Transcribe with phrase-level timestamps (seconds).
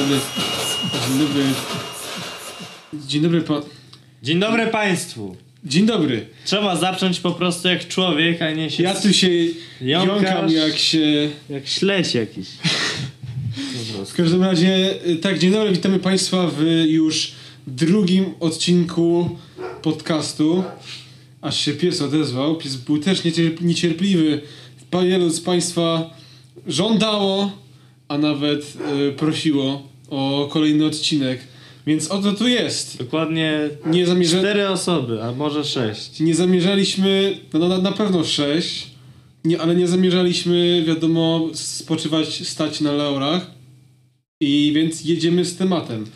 [0.00, 0.16] dobry.
[1.08, 1.42] Dzień dobry.
[3.08, 3.62] Dzień dobry pa...
[4.22, 5.36] Dzień dobry Państwu.
[5.64, 6.26] Dzień dobry.
[6.44, 9.28] Trzeba zacząć po prostu jak człowiek, a nie się Ja tu się
[9.80, 10.22] Jąkasz.
[10.22, 11.30] jąkam jak się...
[11.50, 12.48] jak śledź jakiś.
[14.06, 17.32] W każdym razie, y, tak, dzień dobry, witamy Państwa w już
[17.66, 19.38] drugim odcinku
[19.82, 20.64] podcastu.
[21.40, 22.56] Aż się pies odezwał.
[22.56, 24.40] Pies był też niecierp- niecierpliwy.
[25.04, 26.10] Wielu z Państwa
[26.66, 27.52] żądało,
[28.08, 28.76] a nawet
[29.08, 31.40] y, prosiło o kolejny odcinek.
[31.86, 32.98] Więc oto tu jest.
[32.98, 34.38] Dokładnie Nie, zamierza...
[34.38, 36.20] cztery osoby, a może sześć.
[36.20, 38.86] nie zamierzaliśmy, no na, na pewno sześć,
[39.44, 43.50] nie, ale nie zamierzaliśmy, wiadomo, spoczywać, stać na laurach.
[44.40, 46.06] I więc jedziemy z tematem.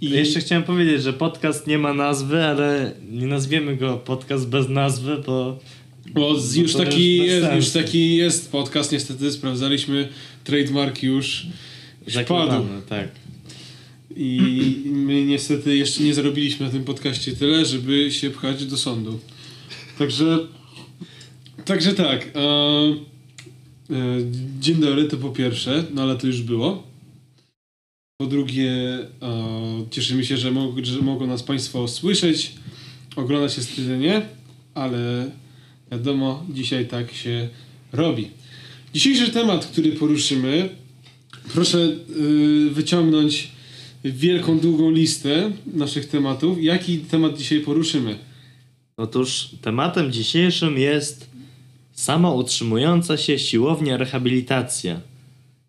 [0.00, 4.68] I Jeszcze chciałem powiedzieć, że podcast nie ma nazwy, ale nie nazwiemy go podcast bez
[4.68, 5.58] nazwy, bo
[6.14, 10.08] bo no już, to taki już jest, już taki jest podcast, niestety sprawdzaliśmy,
[10.44, 11.46] trademark już,
[12.06, 12.64] już padł.
[12.88, 13.08] tak.
[14.16, 19.20] I my niestety jeszcze nie zarobiliśmy na tym podcaście tyle, żeby się pchać do sądu.
[19.98, 20.38] Także,
[21.64, 22.26] także tak.
[22.26, 22.40] E,
[23.90, 24.18] e,
[24.60, 26.82] dzień dobry, to po pierwsze, no ale to już było.
[28.20, 32.52] Po drugie, e, cieszymy się, że, mog, że mogą nas Państwo słyszeć,
[33.16, 34.22] oglądać niestety nie,
[34.74, 35.30] ale
[35.92, 37.48] wiadomo, dzisiaj tak się
[37.92, 38.30] robi.
[38.94, 40.68] Dzisiejszy temat, który poruszymy,
[41.54, 43.55] proszę y, wyciągnąć
[44.12, 46.62] wielką, długą listę naszych tematów.
[46.62, 48.18] Jaki temat dzisiaj poruszymy?
[48.96, 51.30] Otóż tematem dzisiejszym jest
[51.92, 55.00] samoutrzymująca się siłownia rehabilitacja.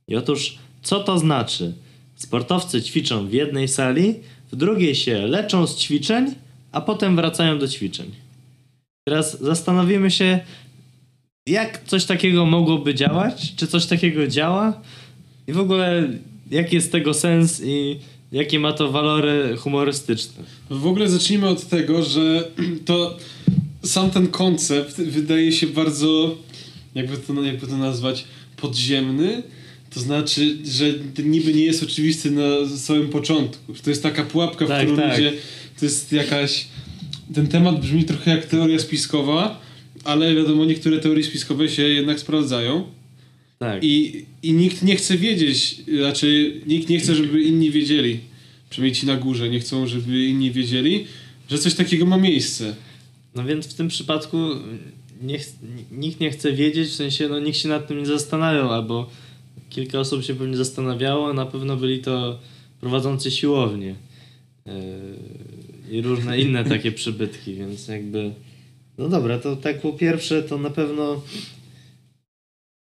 [0.08, 1.74] I otóż, co to znaczy?
[2.16, 4.16] Sportowcy ćwiczą w jednej sali,
[4.52, 6.34] w drugiej się leczą z ćwiczeń,
[6.72, 8.12] a potem wracają do ćwiczeń.
[9.08, 10.40] Teraz zastanowimy się,
[11.48, 14.82] jak coś takiego mogłoby działać, czy coś takiego działa
[15.48, 16.10] i w ogóle
[16.52, 18.00] jaki jest tego sens i
[18.32, 20.44] jakie ma to walory humorystyczne.
[20.70, 22.52] W ogóle zacznijmy od tego, że
[22.86, 23.18] to
[23.84, 26.38] sam ten koncept wydaje się bardzo,
[26.96, 28.26] jakby to, jakby to nazwać,
[28.58, 29.44] podziemny.
[29.90, 30.86] To znaczy, że
[31.24, 33.74] niby nie jest oczywisty na samym początku.
[33.84, 35.18] To jest taka pułapka, w Tak, którą tak.
[35.18, 35.34] ludzie...
[35.80, 36.68] To jest jakaś...
[37.34, 39.62] Ten temat brzmi trochę jak teoria spiskowa,
[40.04, 42.84] ale wiadomo, niektóre teorie spiskowe się jednak sprawdzają.
[43.60, 43.84] Tak.
[43.84, 48.20] I, I nikt nie chce wiedzieć, raczej nikt nie chce, żeby inni wiedzieli.
[48.70, 51.06] Przynajmniej ci na górze nie chcą, żeby inni wiedzieli,
[51.50, 52.76] że coś takiego ma miejsce.
[53.36, 54.38] No więc w tym przypadku
[55.22, 55.40] nie,
[55.92, 59.10] nikt nie chce wiedzieć, w sensie no nikt się nad tym nie zastanawiał, albo
[59.70, 62.40] kilka osób się pewnie zastanawiało, na pewno byli to
[62.82, 63.96] prowadzący siłownie
[64.66, 64.74] yy,
[65.92, 68.32] i różne inne takie przybytki, więc jakby
[68.98, 71.22] no dobra, to tak po pierwsze to na pewno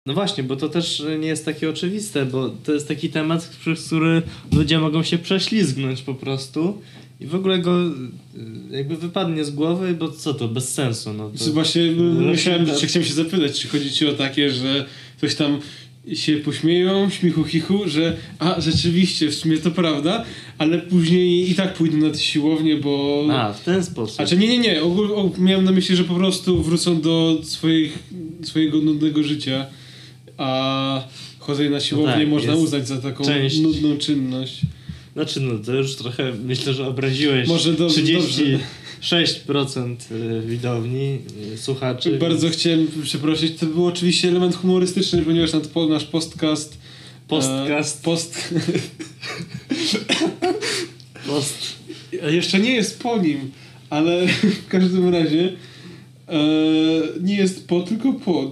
[0.08, 3.88] no właśnie, bo to też nie jest takie oczywiste, bo to jest taki temat, przez
[3.88, 6.82] który ludzie mogą się prześlizgnąć po prostu
[7.20, 7.92] i w ogóle go y,
[8.72, 11.14] jakby wypadnie z głowy, bo co to, bez sensu.
[11.14, 11.46] No to...
[11.46, 11.52] To...
[11.52, 12.78] Właśnie myślałem, tak.
[12.78, 14.86] czy chciałem się zapytać, czy chodzi ci o takie, że
[15.22, 15.60] coś tam
[16.14, 20.26] się pośmieją, śmichu chichu, że a rzeczywiście, w sumie to prawda,
[20.58, 23.26] ale później i tak pójdą na tę siłownię, bo...
[23.32, 24.22] A, w ten sposób.
[24.22, 24.84] A czy nie, nie, nie.
[24.84, 28.00] Ogól, miałem na myśli, że po prostu wrócą do swoich,
[28.44, 29.66] swojego nudnego życia,
[30.38, 31.04] a
[31.40, 34.62] chodzenie na siłownię tak, można uznać za taką część- nudną czynność.
[35.14, 41.20] Znaczy, no to już trochę myślę, że obraziłeś Może do- 36% y, widowni,
[41.54, 42.18] y, słuchaczy.
[42.18, 46.78] Bardzo chciałem przeprosić, to był oczywiście element humorystyczny, ponieważ nasz, po- nasz podcast...
[47.28, 48.00] Postcast.
[48.00, 48.54] E, post...
[51.28, 51.58] Post.
[52.32, 53.52] jeszcze nie jest po nim,
[53.90, 54.28] ale
[54.66, 55.54] w każdym razie
[56.28, 56.40] e,
[57.22, 58.52] nie jest po, tylko pod.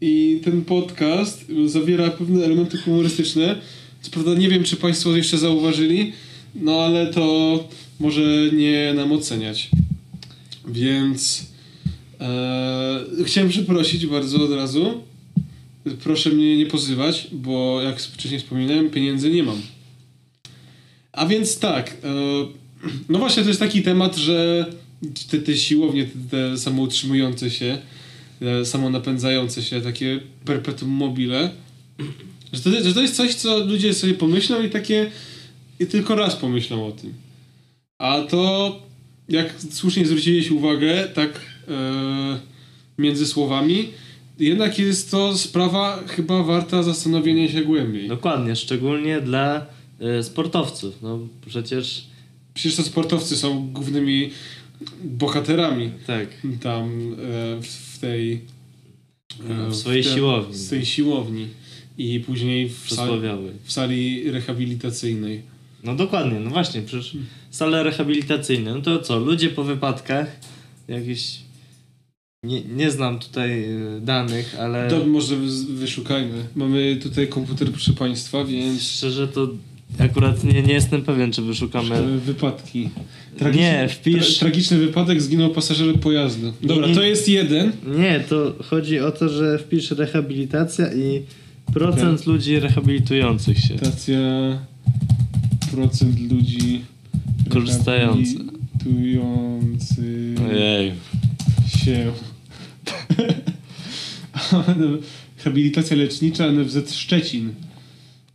[0.00, 3.60] I ten podcast zawiera pewne elementy humorystyczne.
[4.02, 6.12] Co prawda nie wiem, czy Państwo jeszcze zauważyli,
[6.54, 7.68] no ale to
[8.00, 9.70] może nie nam oceniać.
[10.68, 11.46] Więc
[12.20, 15.02] e, chciałem przeprosić bardzo od razu.
[16.02, 19.62] Proszę mnie nie pozywać, bo jak wcześniej wspominałem, pieniędzy nie mam.
[21.12, 22.14] A więc tak, e,
[23.08, 24.66] no właśnie to jest taki temat, że
[25.30, 27.78] te, te siłownie, te, te samoutrzymujące się,
[28.64, 31.50] samonapędzające się, takie perpetuum mobile,
[32.52, 35.10] że to, że to jest coś, co ludzie sobie pomyślą i takie
[35.80, 37.14] i tylko raz pomyślą o tym.
[37.98, 38.72] A to,
[39.28, 42.38] jak słusznie zwróciłeś uwagę, tak e,
[42.98, 43.88] między słowami,
[44.38, 48.08] jednak jest to sprawa chyba warta zastanowienia się głębiej.
[48.08, 49.66] Dokładnie, szczególnie dla
[50.20, 50.94] y, sportowców.
[51.02, 52.06] No przecież
[52.56, 54.30] Przecież to sportowcy są głównymi
[55.04, 56.28] bohaterami tak.
[56.62, 58.40] tam e, w, w tej
[59.70, 60.54] W swojej te- siłowni.
[60.54, 61.46] Z tej siłowni.
[61.98, 63.20] i później w, sali,
[63.64, 65.42] w sali rehabilitacyjnej.
[65.84, 67.16] No dokładnie, no właśnie, przecież
[67.50, 70.40] sale rehabilitacyjne, no to co, ludzie po wypadkach,
[70.88, 71.38] jakieś...
[72.42, 76.44] Nie, nie znam tutaj y, danych, ale To może wys- wyszukajmy.
[76.54, 79.48] Mamy tutaj komputer, proszę Państwa, więc szczerze to
[79.98, 81.88] akurat nie, nie jestem pewien, czy wyszukamy...
[81.88, 82.88] szukamy wypadki.
[83.54, 86.52] Nie, wpisz- Tra- tragiczny wypadek, zginął pasażer pojazdu.
[86.62, 87.72] Dobra, Nie, to jest jeden.
[87.98, 91.22] Nie, to chodzi o to, że wpisz rehabilitacja i
[91.74, 93.78] procent ludzi rehabilitujących się.
[93.78, 94.18] Stacja
[95.72, 96.80] procent ludzi
[97.48, 98.34] Korzystający.
[98.38, 100.92] rehabilitujący Ojej.
[101.84, 102.12] się.
[105.38, 107.54] Rehabilitacja lecznicza NFZ Szczecin.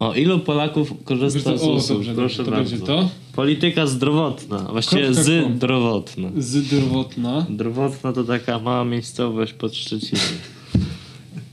[0.01, 1.98] O, ilu Polaków korzysta z usług?
[1.98, 2.86] dobrze, Proszę to bardzo.
[2.86, 3.09] to.
[3.33, 6.30] Polityka zdrowotna, właściwie zdrowotna.
[6.38, 7.45] Zdrowotna.
[7.53, 10.25] Zdrowotna to taka mała miejscowość pod Szczecinem.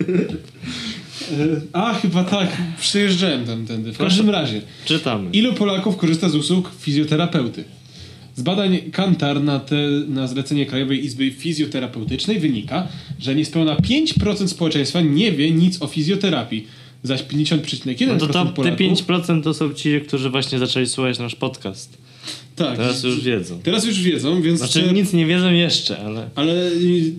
[0.00, 2.56] E, A, chyba tak.
[2.80, 3.92] Przyjeżdżałem tam tędy.
[3.92, 4.62] W każdym razie.
[4.84, 5.30] Czytamy.
[5.30, 7.64] Ilu Polaków korzysta z usług fizjoterapeuty?
[8.36, 9.76] Z badań Kantar na, te,
[10.08, 12.88] na zlecenie Krajowej Izby Fizjoterapeutycznej wynika,
[13.20, 16.66] że niespełna 5% społeczeństwa nie wie nic o fizjoterapii,
[17.02, 18.78] zaś 50,1% No to, to te Polaków...
[18.80, 21.98] 5% to są ci, którzy właśnie zaczęli słuchać nasz podcast.
[22.56, 23.60] Tak, Teraz już wiedzą.
[23.62, 24.58] Teraz już wiedzą, więc...
[24.58, 26.30] Znaczy te- nic nie wiedzą jeszcze, ale...
[26.34, 26.70] Ale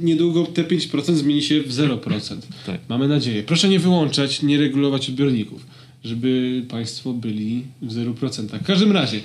[0.03, 2.35] niedługo te 5% zmieni się w 0%.
[2.65, 2.79] Tak.
[2.89, 3.43] Mamy nadzieję.
[3.43, 5.65] Proszę nie wyłączać, nie regulować odbiorników,
[6.03, 8.59] żeby Państwo byli w 0%.
[8.59, 9.19] W każdym razie,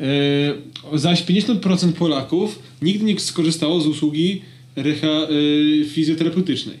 [0.00, 4.42] e, zaś 50% Polaków nigdy nie skorzystało z usługi
[4.76, 6.76] reha, e, fizjoterapeutycznej.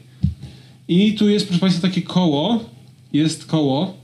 [0.88, 2.73] I tu jest, proszę Państwa, takie koło.
[3.14, 3.96] Jest koło.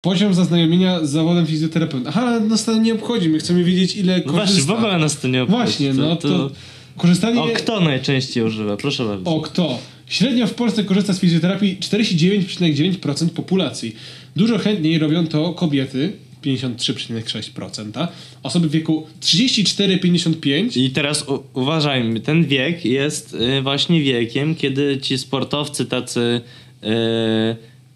[0.00, 2.08] Poziom zaznajomienia z zawodem fizjoterapeuty.
[2.08, 3.28] Aha, ale nas to nie obchodzi.
[3.28, 4.72] My chcemy wiedzieć, ile No właśnie, korzysta.
[4.74, 5.58] w ogóle nas to nie obchodzi.
[5.62, 6.50] Właśnie, no to,
[6.96, 7.40] korzystanie...
[7.40, 8.76] O, kto najczęściej używa?
[8.76, 9.30] Proszę bardzo.
[9.36, 9.78] O kto?
[10.06, 13.96] Średnio w Polsce korzysta z fizjoterapii 49,9% populacji.
[14.36, 16.12] Dużo chętniej robią to kobiety
[16.44, 18.08] 53,6%,
[18.42, 24.98] osoby w wieku 34-55 I teraz u- uważajmy, ten wiek jest y, właśnie wiekiem, kiedy
[25.02, 26.40] ci sportowcy tacy,
[26.84, 26.86] y,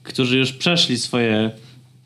[0.08, 1.50] którzy już przeszli swoje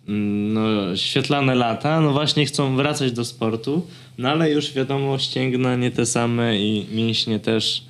[0.08, 3.86] mm, no, świetlane lata, no właśnie chcą wracać do sportu,
[4.18, 7.84] no ale już wiadomo, ścięgna nie te same i mięśnie też.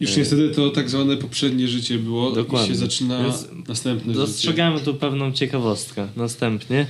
[0.00, 2.68] Już niestety to tak zwane poprzednie życie było Dokładnie.
[2.68, 4.26] i się zaczyna Więc następne życie.
[4.26, 6.08] Dostrzegamy tu pewną ciekawostkę.
[6.16, 6.86] Następnie.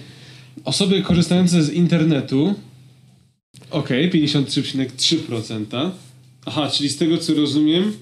[0.64, 2.55] Osoby korzystające z internetu
[3.70, 5.90] ok, 53,3%.
[6.46, 7.93] Aha, czyli z tego co rozumiem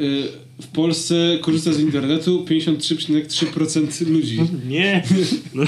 [0.00, 0.28] y,
[0.62, 4.38] w Polsce korzysta z internetu 53,3% ludzi.
[4.68, 5.02] Nie.
[5.54, 5.64] No,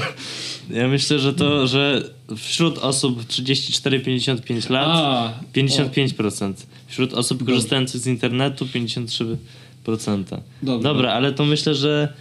[0.70, 6.52] ja myślę, że to, że wśród osób 34-55 lat A, 55%.
[6.86, 7.54] Wśród osób Dobrze.
[7.54, 9.36] korzystających z internetu 53%.
[9.84, 10.78] Dobra.
[10.92, 12.12] Dobra, ale to myślę, że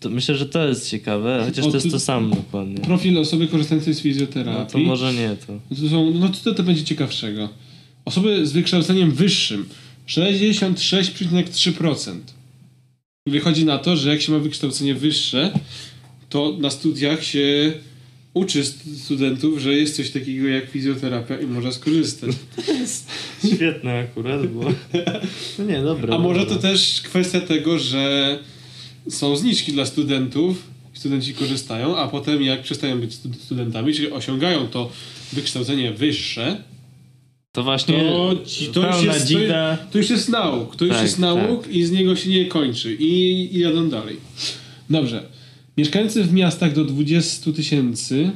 [0.00, 2.78] to myślę, że to jest ciekawe, chociaż O, to jest to samo dokładnie.
[2.80, 4.72] Profil osoby korzystającej z No fizjoterapii.
[4.72, 5.76] to może nie to.
[5.82, 7.48] To są, no to, to będzie ciekawszego.
[8.04, 9.68] Osoby z wykształceniem wyższym
[10.08, 12.18] 66,3%.
[13.26, 15.52] Wychodzi na to, że jak się ma wykształcenie wyższe,
[16.28, 17.72] to na studiach się
[18.34, 22.30] uczy st- studentów, że jest coś takiego jak fizjoterapia i można skorzystać.
[23.54, 24.72] Świetne akurat było.
[25.58, 26.14] No nie, dobra.
[26.14, 26.70] A może to dobra.
[26.70, 28.38] też kwestia tego, że
[29.08, 30.62] są zniżki dla studentów,
[30.94, 34.90] studenci korzystają, a potem jak przestają być stud- studentami, czyli osiągają to
[35.32, 36.62] wykształcenie wyższe,
[37.54, 39.76] To właśnie to, ci, to, już jest, dzida.
[39.76, 40.76] to, to już jest nauk.
[40.76, 42.94] To już Tak, jest nauk i z niego się nie kończy.
[42.94, 44.16] I, I jadą dalej.
[44.90, 45.28] Dobrze.
[45.78, 48.30] Mieszkańcy w miastach do 20 tysięcy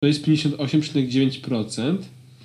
[0.00, 1.96] to jest 58,9%.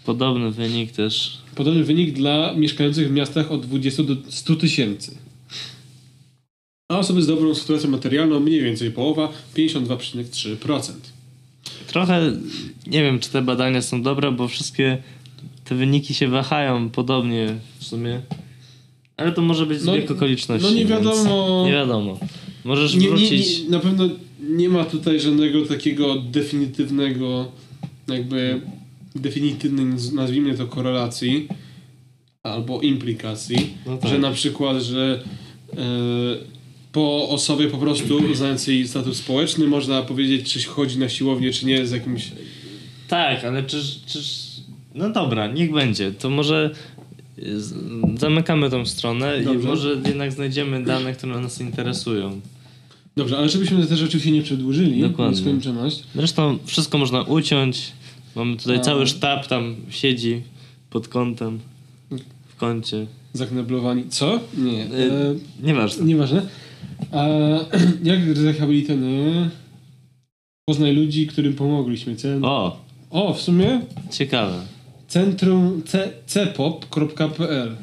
[0.06, 1.38] Podobny wynik też.
[1.56, 5.18] Podobny wynik dla mieszkających w miastach od 20 do 100 tysięcy.
[6.92, 10.92] A osoby z dobrą sytuacją materialną mniej więcej połowa 52,3%.
[11.88, 12.34] Trochę
[12.88, 14.98] nie wiem, czy te badania są dobre, bo wszystkie
[15.70, 18.22] te wyniki się wahają podobnie w sumie.
[19.18, 20.68] Ale to może być No, zbieg okoliczności.
[20.68, 21.64] no nie wiadomo.
[21.66, 22.20] Nie wiadomo.
[22.66, 23.64] Możesz Nie, nie, wrócić.
[23.64, 24.10] nie, na pewno
[24.50, 27.52] nie ma tutaj żadnego takiego definitywnego,
[28.08, 28.62] jakby
[29.16, 31.48] definitywnej, nazwijmy to, korelacji
[32.44, 34.12] albo implikacji, No tak.
[34.12, 35.24] że na przykład, że
[35.74, 35.78] e,
[36.92, 41.86] po osobie po prostu znającej status społeczny można powiedzieć, czy chodzi na siłownię, czy nie,
[41.88, 42.32] z jakimś...
[43.08, 44.49] Tak, ale czyż, czyż...
[44.96, 46.12] No dobra, niech będzie.
[46.12, 46.72] To może
[47.40, 47.56] y,
[48.20, 49.60] zamykamy tą stronę Dobrze.
[49.60, 52.40] i może jednak znajdziemy dane, które nas interesują.
[53.18, 55.36] Dobrze, ale żebyśmy też oczywiście nie przedłużyli Dokładnie.
[55.36, 56.04] nieskończoność.
[56.16, 57.92] Zresztą wszystko można uciąć.
[58.36, 58.80] Mamy tutaj A.
[58.80, 60.42] cały sztab tam siedzi
[60.90, 61.60] pod kątem.
[62.48, 63.06] W kącie.
[63.34, 64.04] Zakneblowani.
[64.10, 64.40] Co?
[64.58, 64.84] Nie.
[64.86, 66.06] Y, E, Nieważne.
[66.06, 66.42] Nieważne.
[67.12, 67.28] A
[68.04, 69.50] jak rehabilitujemy?
[70.66, 72.16] Poznaj ludzi, którym pomogliśmy.
[72.16, 72.46] Cen...
[72.46, 72.80] O,
[73.10, 73.82] O, w sumie
[74.12, 74.62] ciekawe.
[75.10, 75.82] Centrum
[76.26, 77.76] cepop.pl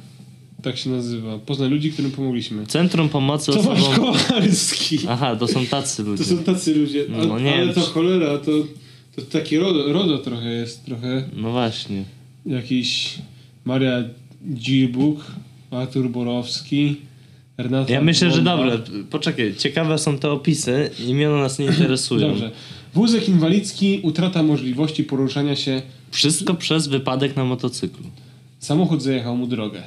[0.62, 1.38] tak się nazywa.
[1.38, 2.66] Poznaj ludzi, którym pomogliśmy.
[2.66, 4.14] Centrum Pomocy Tomasz Osobom...
[4.14, 4.98] Kowalski.
[5.08, 6.24] Aha, to są tacy ludzie.
[6.24, 7.04] To są tacy ludzie.
[7.08, 8.50] No, Ale, nie ale to czy- cholera, to,
[9.16, 10.84] to takie RODO, RODO trochę jest.
[10.84, 12.04] Trochę No właśnie.
[12.46, 13.14] jakiś
[13.64, 14.04] Maria
[14.44, 15.24] Dzirbuk,
[15.70, 16.96] Artur Borowski,
[17.58, 18.56] Renata Ja myślę, że Bomba.
[18.56, 18.78] dobra,
[19.10, 22.28] poczekaj, ciekawe są te opisy, imiona nas nie interesują.
[22.28, 22.50] Dobrze.
[22.94, 25.82] Wózek inwalidzki, utrata możliwości poruszania się.
[26.10, 28.06] Wszystko przez wypadek na motocyklu.
[28.58, 29.82] Samochód zajechał mu drogę.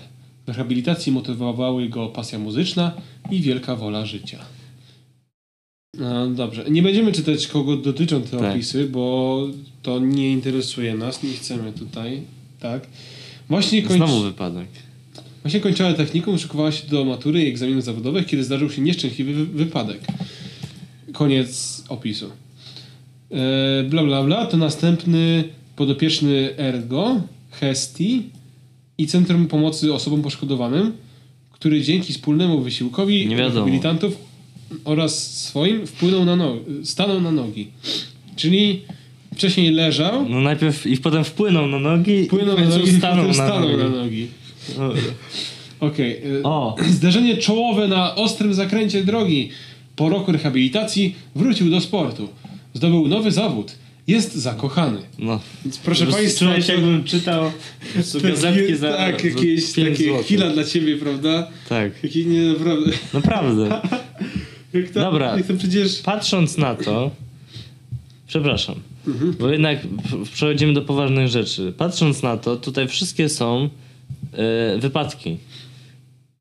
[0.46, 2.92] Do rehabilitacji motywowały go pasja muzyczna
[3.32, 4.40] i wielka wola życia.
[5.94, 6.66] No, dobrze.
[6.70, 8.52] Nie będziemy czytać, kogo dotyczą te Tak.
[8.54, 9.44] opisy, bo
[9.84, 11.24] to nie interesuje nas.
[11.24, 12.22] Nie chcemy tutaj.
[12.60, 12.88] Tak.
[13.50, 13.98] Właśnie, kończ...
[13.98, 14.68] Znowu wypadek.
[15.44, 19.46] Właśnie kończyła technikum, szykowała się do matury i egzaminów zawodowych, kiedy zdarzył się nieszczęśliwy wy-
[19.46, 20.00] wypadek.
[21.14, 22.30] Koniec opisu.
[23.32, 25.44] E, bla bla bla, to następny
[25.79, 27.21] podopieczny Ergo,
[27.51, 28.24] Hesti
[28.98, 30.91] i Centrum Pomocy Osobom Poszkodowanym,
[31.51, 34.17] który dzięki wspólnemu wysiłkowi rehabilitantów
[34.86, 37.67] oraz swoim wpłynął na nogi, stanął na nogi.
[38.36, 38.81] Czyli
[39.36, 43.38] wcześniej leżał, No najpierw i potem wpłynął na nogi wpłynął i na nogi, stanął, potem
[43.38, 43.83] na, stanął nogi.
[43.83, 44.27] na nogi.
[44.77, 45.01] Dobra.
[45.79, 46.12] Okej.
[46.25, 49.50] y, O, Zderzenie czołowe na ostrym zakręcie drogi.
[49.95, 52.29] Po roku rehabilitacji wrócił do sportu.
[52.74, 53.75] Zdobył nowy zawód.
[54.10, 54.98] Jest zakochany.
[55.20, 55.39] no.
[55.66, 57.51] Więc proszę Państwa, Czułeś to- jakbym czytał
[58.24, 60.25] gazetki za tak, za jakieś pięć takie złotych.
[60.25, 61.48] chwila dla Ciebie, prawda?
[61.70, 62.92] Tak, Jakie nie naprawdę.
[63.13, 63.82] naprawdę.
[64.74, 65.38] Jak to, Dobra.
[65.38, 66.01] Jak to przecież.
[66.01, 67.12] Patrząc na to,
[68.28, 68.75] przepraszam,
[69.08, 69.36] Mhm.
[69.39, 69.80] bo jednak
[70.34, 71.74] przechodzimy do poważnych rzeczy.
[71.78, 73.70] Patrząc na to, tutaj wszystkie są
[74.34, 75.38] e, wypadki.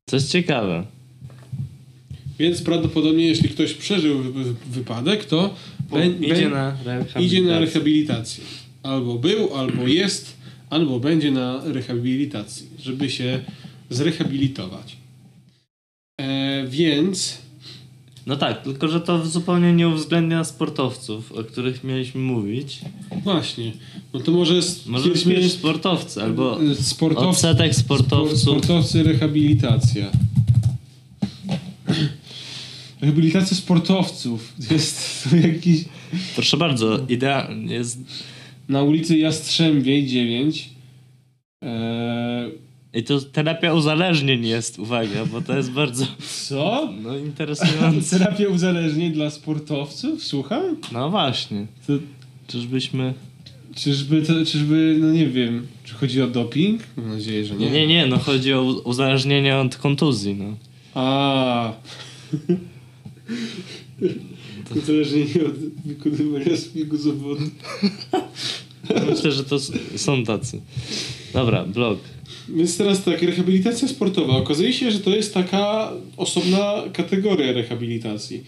[0.05, 0.83] Co jest ciekawe.
[2.39, 5.55] Więc prawdopodobnie, jeśli ktoś przeżył wy- wy- wypadek, to
[5.91, 7.25] bę- idzie, na rehabilitację.
[7.25, 8.43] idzie na rehabilitację.
[8.83, 10.33] Albo był, albo jest,
[10.69, 13.39] albo będzie na rehabilitacji, żeby się
[13.89, 14.95] zrehabilitować.
[16.21, 17.37] E, więc
[18.25, 22.79] No tak, tylko że to zupełnie nie uwzględnia sportowców, o których mieliśmy mówić.
[23.23, 23.71] właśnie,
[24.13, 28.39] no to może Może być sportowcy, albo sportowcy, odsetek sportowców.
[28.39, 30.11] sportowcy rehabilitacja.
[33.01, 34.53] Rehabilitacja sportowców.
[34.71, 35.85] Jest to jakiś...
[36.35, 37.99] Proszę bardzo, idea jest...
[38.69, 40.69] Na ulicy Jastrzębiej 9.
[41.61, 42.51] Eee,
[42.93, 46.05] I to terapia uzależnień jest, uwaga, bo to jest bardzo
[46.47, 46.89] co?
[47.01, 48.19] no, interesujące.
[48.19, 50.23] Terapia uzależnień dla sportowców?
[50.23, 50.77] Słucham?
[50.91, 51.93] No właśnie, To,
[52.47, 53.13] czyżbyśmy...
[53.75, 56.81] czyżby, to, czyżby, no nie wiem, czy chodzi o doping?
[56.97, 57.71] Mam nadzieję, że nie.
[57.71, 60.55] Nie, nie, no chodzi o uzależnienie od kontuzji, no.
[60.93, 61.73] A.
[64.75, 67.41] Uzależnienie od wykonywania swojego zawodu.
[69.09, 69.59] Myślę, że to
[69.95, 70.61] są tacy.
[71.33, 71.99] Dobra, blog.
[72.49, 74.33] Więc teraz tak, rehabilitacja sportowa.
[74.37, 78.43] Okazuje się, że to jest taka osobna kategoria rehabilitacji.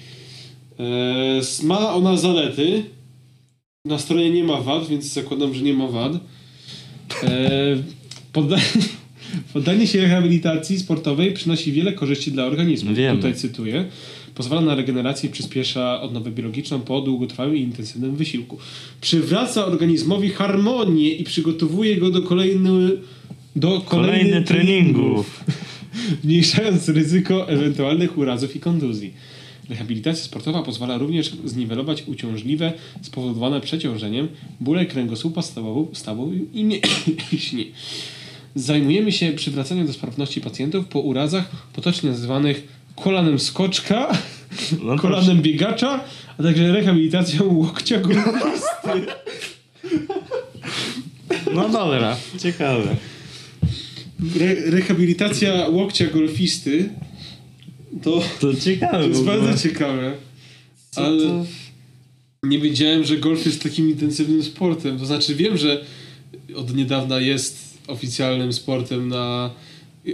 [0.80, 2.84] E, s- ma ona zalety.
[3.86, 6.14] Na stronie nie ma wad, więc zakładam, że nie ma wad.
[7.24, 7.84] E,
[8.34, 8.58] podda
[9.54, 12.94] poddanie się rehabilitacji sportowej przynosi wiele korzyści dla organizmu.
[12.96, 13.18] Wiemy.
[13.18, 13.86] Tutaj cytuję.
[14.36, 18.58] Pozwala na regenerację i przyspiesza odnowę biologiczną po długotrwałym i intensywnym wysiłku.
[19.02, 22.72] Przywraca organizmowi harmonię i przygotowuje go do kolejnych
[23.56, 25.44] do Kolejny kolejnych treningów.
[26.24, 29.14] zmniejszając ryzyko ewentualnych urazów i kontuzji.
[29.70, 34.28] Rehabilitacja sportowa pozwala również zniwelować uciążliwe, spowodowane przeciążeniem,
[34.60, 37.72] bóle kręgosłupa, stawu, stawu i mięśni.
[38.56, 44.12] Zajmujemy się przywracaniem do sprawności pacjentów po urazach, potocznie nazywanych kolanem skoczka,
[44.84, 46.04] No kolanem biegacza,
[46.38, 49.06] a także rehabilitacją łokcia golfisty.
[51.54, 52.96] No dobra, ciekawe.
[54.40, 56.90] Re rehabilitacja łokcia golfisty
[58.04, 60.14] to, To ciekawe to jest bardzo ciekawe.
[60.92, 61.46] Co Ale to-
[62.44, 65.00] nie wiedziałem, że golf jest takim intensywnym sportem.
[65.00, 65.82] To znaczy wiem, że
[66.56, 69.50] od niedawna jest oficjalnym sportem na,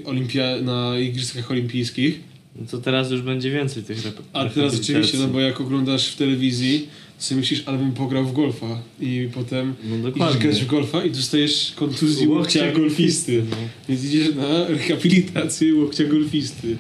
[0.06, 2.20] olimpia na Igrzyskach Olimpijskich.
[2.62, 6.08] No to teraz już będzie więcej tych rep- A teraz oczywiście, no bo jak oglądasz
[6.08, 6.88] w telewizji,
[7.18, 8.82] to sobie myślisz, ale bym pograł w golfa.
[9.02, 13.44] I potem No idziesz grać w golfa i dostajesz kontuzji Łokcia łokcia golfisty.
[13.50, 13.56] No.
[13.90, 16.78] Więc idziesz na rehabilitację łokcia golfisty.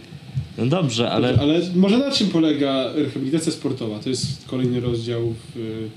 [0.57, 3.99] no dobrze, ale Ale może na czym polega rehabilitacja sportowa?
[3.99, 5.89] To jest kolejny rozdział w y,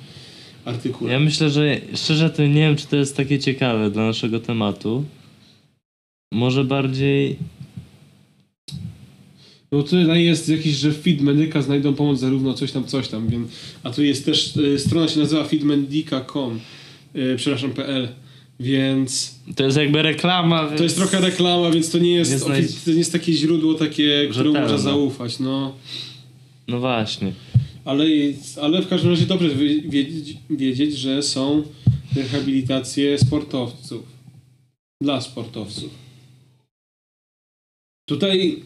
[0.65, 1.13] artykule.
[1.13, 5.05] ja myślę, że szczerze to nie wiem, czy to jest takie ciekawe dla naszego tematu.
[6.33, 7.37] Może bardziej...
[9.73, 13.51] No tutaj jest jakiś, że feed medyka znajdą pomoc zarówno coś tam, coś tam, więc...
[13.83, 16.61] A tu jest też, y, strona się nazywa feedmedica.com,
[17.17, 18.09] y, przepraszam, PL,
[18.61, 20.67] więc To jest jakby reklama.
[20.67, 20.79] Więc...
[20.79, 24.29] to jest trochę reklama, więc to nie jest, Nie to nie jest takie źródło takie,
[24.31, 24.61] któremu Rzetelne.
[24.61, 25.75] można zaufać, no.
[26.69, 27.33] No właśnie.
[27.85, 28.05] Ale,
[28.63, 29.49] ale w każdym razie dobrze
[29.89, 31.63] wiedzieć, wiedzieć, że są
[32.17, 34.03] rehabilitacje sportowców.
[35.03, 35.91] Dla sportowców.
[38.09, 38.63] Tutaj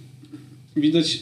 [0.76, 1.19] widać,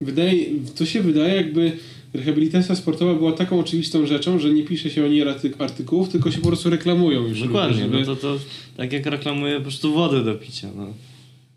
[0.00, 1.72] wydaje, to się wydaje jakby
[2.14, 6.30] rehabilitacja sportowa była taką oczywistą rzeczą, że nie pisze się o niej arty- artykułów, tylko
[6.30, 7.40] się po prostu reklamują już.
[7.42, 8.38] Dokładnie, Żeby, no to, to
[8.76, 10.68] tak jak reklamuje po prostu wodę do picia.
[10.76, 10.94] No.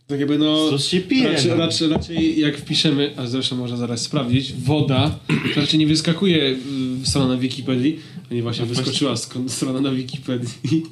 [0.07, 0.69] Tak jakby no...
[0.69, 1.29] To się pije.
[1.29, 1.57] Raczej, no.
[1.57, 5.19] raczej, raczej jak wpiszemy, a zresztą można zaraz sprawdzić, woda,
[5.53, 6.57] to raczej nie wyskakuje y,
[7.03, 7.99] strona na Wikipedii,
[8.31, 10.49] a nie właśnie No wyskoczyła skąd strona na Wikipedii.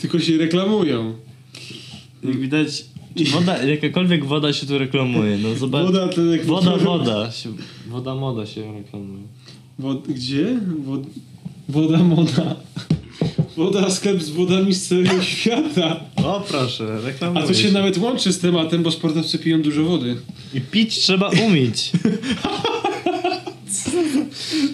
[0.00, 1.14] Tylko się reklamują.
[2.24, 2.84] Jak widać,
[3.32, 5.38] woda, jakakolwiek woda się tu reklamuje.
[5.38, 5.86] No zobacz.
[5.86, 7.30] Woda to jak Woda, woda.
[7.32, 7.52] Się,
[7.88, 9.22] woda, moda się reklamuje.
[9.78, 10.60] Wod, gdzie?
[10.84, 11.02] Wod,
[11.68, 12.56] woda moda.
[13.56, 16.00] Woda, sklep z wodami z całego świata.
[16.16, 20.16] O proszę, A reklamuje to się nawet łączy z tematem, bo sportowcy piją dużo wody.
[20.54, 21.90] I pić trzeba umieć.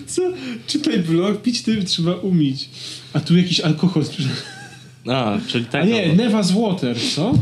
[0.06, 0.22] Co?
[0.66, 2.68] Czytaj blog, pić tym trzeba umieć.
[3.12, 4.36] A tu jakiś alkohol sprzedaje.
[5.06, 5.82] A, czyli tak.
[5.82, 7.32] A nie, Nevas Water, co?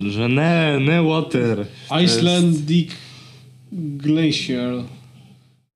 [0.00, 1.66] Że ne, ne water.
[1.88, 2.90] To jest- Icelandic
[3.72, 4.72] Glacier.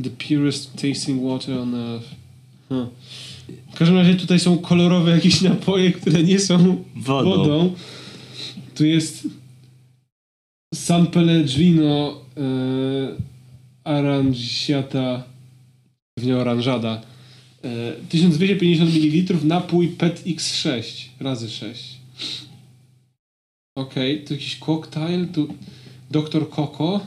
[0.03, 2.09] The purest tasting water on earth.
[2.69, 2.87] Huh.
[3.73, 7.31] W każdym razie tutaj są kolorowe jakieś napoje, które nie są Wodą.
[7.37, 7.75] wodą.
[8.75, 9.29] Tu jest
[10.75, 12.43] San Pellegrino e,
[13.85, 15.25] Arangiata
[16.15, 17.03] pewnie oranżada.
[17.65, 20.83] E, 1250 ml napój PET X6
[21.21, 21.92] razy 6.
[23.83, 25.49] Okej, tu jakiś cocktail, tu
[26.11, 26.51] Dr.
[26.51, 27.01] Coco.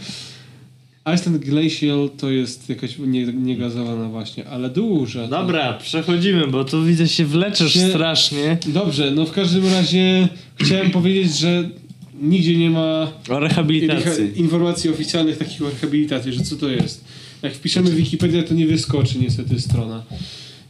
[1.14, 5.28] Iceland Glacial to jest jakaś nie- niegazowana właśnie, ale duża.
[5.28, 8.58] Dobra, przechodzimy, bo tu widzę się wleczysz Się- strasznie.
[8.66, 11.70] Dobrze, no w każdym razie chciałem powiedzieć, że
[12.22, 14.10] nigdzie nie ma O rehabilitacji.
[14.10, 17.04] reha- informacji oficjalnych takich o rehabilitacji, że co to jest.
[17.42, 20.02] Jak wpiszemy w Wikipedię, to nie wyskoczy niestety strona.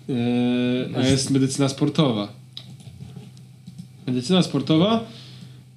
[0.09, 0.15] Eee,
[0.97, 2.33] a jest medycyna sportowa.
[4.07, 5.05] Medycyna sportowa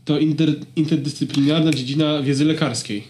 [0.06, 3.04] to inter, interdyscyplinarna dziedzina wiedzy lekarskiej.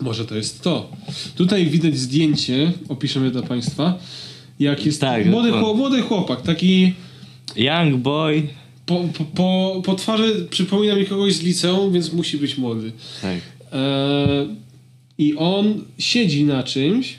[0.00, 0.90] Może to jest to.
[1.36, 3.98] Tutaj widać zdjęcie, opiszemy dla Państwa,
[4.60, 6.92] jak jest Tak, młody, chłop, młody chłopak, taki
[7.56, 8.42] Young boy.
[8.86, 12.92] po, po, po, po twarzy przypomina mi kogoś z liceum, więc musi być młody.
[13.22, 13.38] Tak.
[13.72, 14.46] E,
[15.18, 17.14] I on siedzi na czymś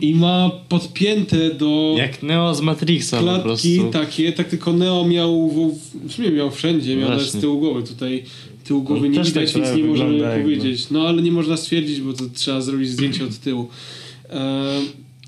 [0.00, 3.90] i ma podpięte do Jak Neo z Matrixa po klatki prostu.
[3.92, 7.40] takie, tak tylko Neo miał, w, w sumie miał wszędzie, miał nawet z Właśnie.
[7.40, 7.82] tyłu głowy.
[7.82, 8.24] Tutaj
[8.64, 10.42] tyłu głowy On nie też widać, tak więc nie możemy jakby.
[10.42, 10.90] powiedzieć.
[10.90, 13.68] No ale nie można stwierdzić, bo to trzeba zrobić zdjęcie od tyłu.
[14.30, 14.80] E,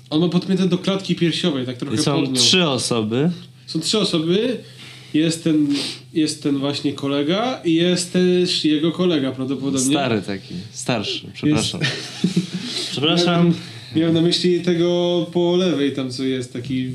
[0.09, 3.31] on ma podpięte do klatki piersiowej, tak trochę I są trzy osoby.
[3.65, 4.57] Są trzy osoby.
[5.13, 5.67] Jest ten,
[6.13, 9.95] jest ten właśnie kolega i jest też jego kolega prawdopodobnie.
[9.95, 10.53] Stary taki.
[10.71, 11.81] Starszy, przepraszam.
[12.91, 13.53] Przepraszam.
[13.95, 16.87] Miałem, na myśli tego po lewej tam co jest, taki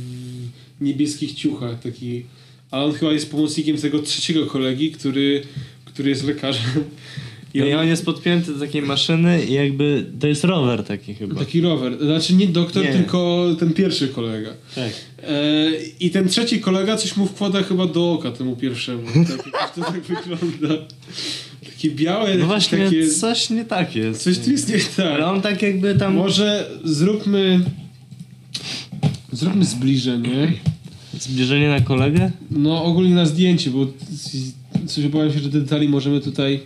[0.80, 2.24] w niebieskich ciuchach, taki...
[2.70, 5.42] A on chyba jest pomocnikiem tego trzeciego kolegi, który,
[5.84, 6.84] który jest lekarzem.
[7.54, 11.34] I on jest podpięty do takiej maszyny i jakby to jest rower taki chyba.
[11.34, 11.98] Taki rower.
[12.00, 12.92] Znaczy nie doktor, Nie.
[12.92, 14.50] tylko ten pierwszy kolega.
[14.74, 14.92] Tak.
[15.22, 19.02] E, I ten trzeci kolega coś mu wkłada chyba do oka temu pierwszemu.
[19.06, 20.84] Tak, jakoś to tak wygląda.
[21.64, 23.08] Takie białe, No właśnie, takie...
[23.08, 24.22] coś nie tak jest.
[24.22, 25.28] Coś tu jest nie Ale tak.
[25.28, 26.14] on tak jakby tam...
[26.14, 27.60] Może zróbmy...
[29.32, 30.52] Zróbmy zbliżenie.
[31.18, 32.30] Zbliżenie na kolegę?
[32.50, 33.86] No ogólnie na zdjęcie, bo
[34.86, 36.60] coś obawiam się, że detali możemy tutaj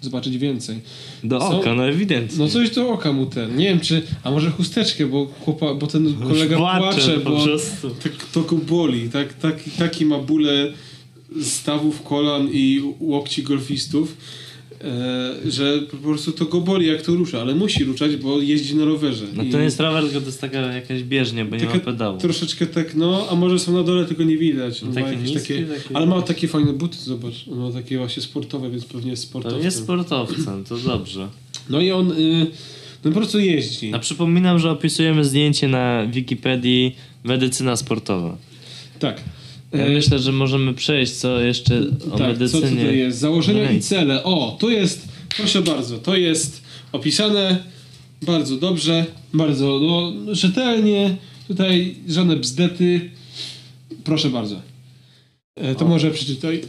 [0.00, 0.80] zobaczyć więcej.
[1.24, 2.38] Do Są- oka, no ewidentnie.
[2.38, 3.56] No coś do oka mu ten.
[3.56, 4.02] Nie wiem czy...
[4.24, 7.46] A może chusteczkę, bo, chłopa, bo ten kolega płacze, po bo
[8.02, 9.10] tak, to go boli.
[9.10, 10.72] Tak, taki, taki ma bóle
[11.42, 14.16] stawów kolan i łokci golfistów,
[15.48, 18.84] że po prostu to go boli jak to rusza, ale musi ruszać, bo jeździ na
[18.84, 19.24] rowerze.
[19.34, 21.84] No to nie jest rower, tylko to jest taka jakaś bieżnia, bo nie ma taka
[21.84, 22.18] pedału.
[22.18, 24.82] Troszeczkę tak, no, a może są na dole, tylko nie widać.
[24.82, 27.34] Ma Takie niskie, takie, takie- ale ma takie fajne buty, zobacz.
[27.52, 29.62] On ma takie właśnie sportowe, więc pewnie jest To sportowcem.
[29.62, 31.28] jest sportowcem, to dobrze.
[31.70, 32.46] No i on y,
[33.04, 33.94] no po prostu jeździ.
[33.94, 38.36] A przypominam, że opisujemy zdjęcie na Wikipedii medycyna sportowa.
[38.98, 39.20] Tak.
[39.72, 41.78] Ja E, myślę, że możemy przejść co jeszcze
[42.12, 42.68] o tak, co medycynie.
[42.70, 43.18] tutaj jest?
[43.18, 44.24] Założenia No i cele.
[44.24, 47.64] O, to jest, proszę bardzo, to jest opisane
[48.22, 51.16] bardzo dobrze, bardzo no, rzetelnie.
[51.48, 53.10] Tutaj żadne bzdety.
[54.04, 54.60] Proszę bardzo.
[55.56, 55.88] E, to O.
[55.88, 56.62] może przeczytaj.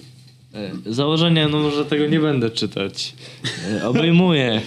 [0.53, 3.13] E, Założenia, no może tego nie będę czytać.
[3.71, 4.61] E, Obejmuje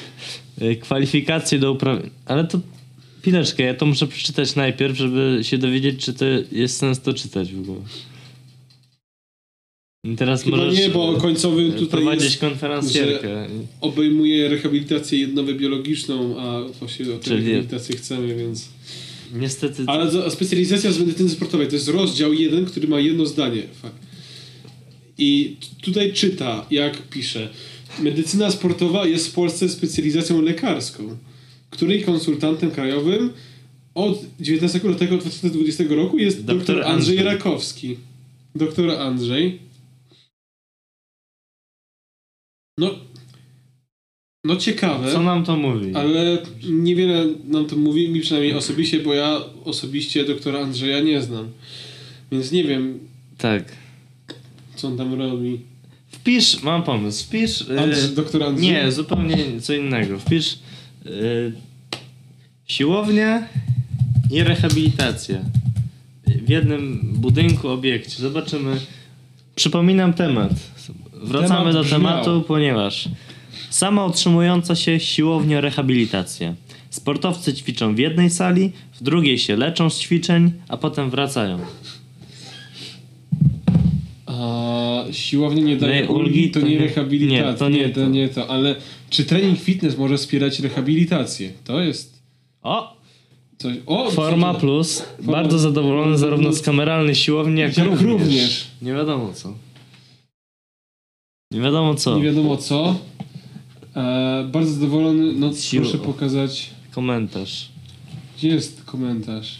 [0.80, 2.10] kwalifikacje do uprawiania.
[2.26, 2.60] Ale to
[3.20, 7.52] chwileczkę, ja to muszę przeczytać najpierw, żeby się dowiedzieć, czy to jest sens to czytać
[7.52, 7.80] w ogóle.
[10.16, 13.46] Teraz Chyba możesz nie, bo końcowy tutaj prowadzić jest, konferencjerkę.
[13.80, 18.68] obejmuje rehabilitację jednowe-biologiczną, a właśnie o tej rehabilitacji chcemy, więc...
[19.34, 23.62] Niestety Ale za- specjalizacja z medycyny sportowej to jest rozdział jeden, który ma jedno zdanie.
[23.82, 23.94] Fakt.
[25.18, 27.48] I tutaj czyta, jak pisze.
[28.00, 31.16] Medycyna sportowa jest w Polsce specjalizacją lekarską,
[31.70, 33.30] której konsultantem krajowym
[33.94, 37.22] od 19 lutego 2020 roku jest dr Andrzej Andrzej.
[37.22, 37.96] Rakowski.
[38.54, 39.71] Doktor Andrzej.
[42.78, 42.90] No,
[44.44, 45.12] no ciekawe.
[45.12, 45.94] co nam to mówi?
[45.94, 46.38] Ale
[46.70, 51.48] niewiele nam to mówi, mi przynajmniej osobiście, bo ja osobiście doktora Andrzeja nie znam.
[52.32, 52.98] Więc nie wiem,
[53.38, 53.72] Tak.
[54.76, 55.60] co on tam robi.
[56.08, 57.62] Wpisz, mam pomysł, wpisz...
[57.70, 58.68] e, Andrzej, doktor Andrzej?
[58.68, 60.18] Nie, zupełnie co innego.
[60.18, 60.58] Wpisz
[61.06, 61.52] y,
[62.66, 63.48] siłownia
[64.30, 65.40] i rehabilitacja
[66.26, 68.22] w jednym budynku, obiekcie.
[68.22, 68.80] Zobaczymy.
[69.54, 70.52] Przypominam temat.
[71.22, 72.00] Wracamy do brzmiał.
[72.00, 73.08] tematu, ponieważ
[73.70, 76.54] sama utrzymująca się siłownia rehabilitacja.
[76.90, 81.58] Sportowcy ćwiczą w jednej sali, w drugiej się leczą z ćwiczeń, a potem wracają.
[84.26, 87.46] A siłownia nie daje Nie, ulgi, ulgi to to nie nie- rehabilitacja.
[87.46, 88.06] nie, to nie to to.
[88.08, 88.50] nie to.
[88.50, 88.76] Ale
[89.10, 91.50] czy trening fitness może wspierać rehabilitację?
[91.64, 92.22] To jest
[92.62, 92.96] O!
[93.58, 93.74] coś...
[93.86, 95.02] O, Forma plus.
[95.22, 98.02] Bardzo zadowolony zarówno z kameralnej siłowni, jak, Jak również.
[98.10, 98.66] również.
[98.82, 99.54] Nie wiadomo co.
[101.52, 102.16] Nie wiadomo co.
[102.16, 102.96] Nie wiadomo co.
[103.96, 105.32] E, bardzo zadowolony.
[105.32, 105.82] No, Siło.
[105.82, 106.70] proszę pokazać.
[106.90, 107.68] Komentarz.
[108.38, 109.58] Gdzie jest komentarz?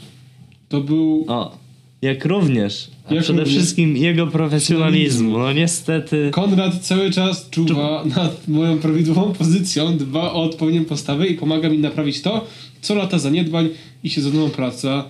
[0.69, 1.25] To był...
[1.29, 1.59] O,
[2.03, 2.89] jak również.
[3.09, 3.57] A Jak przede również.
[3.59, 5.39] wszystkim jego profesjonalizmu.
[5.39, 6.29] No niestety.
[6.33, 11.79] Konrad cały czas czuwa nad moją prawidłową pozycją, dba o odpowiednią postawę i pomaga mi
[11.79, 12.45] naprawić to,
[12.81, 13.69] co lata zaniedbań
[14.05, 15.05] i siedzącą praca,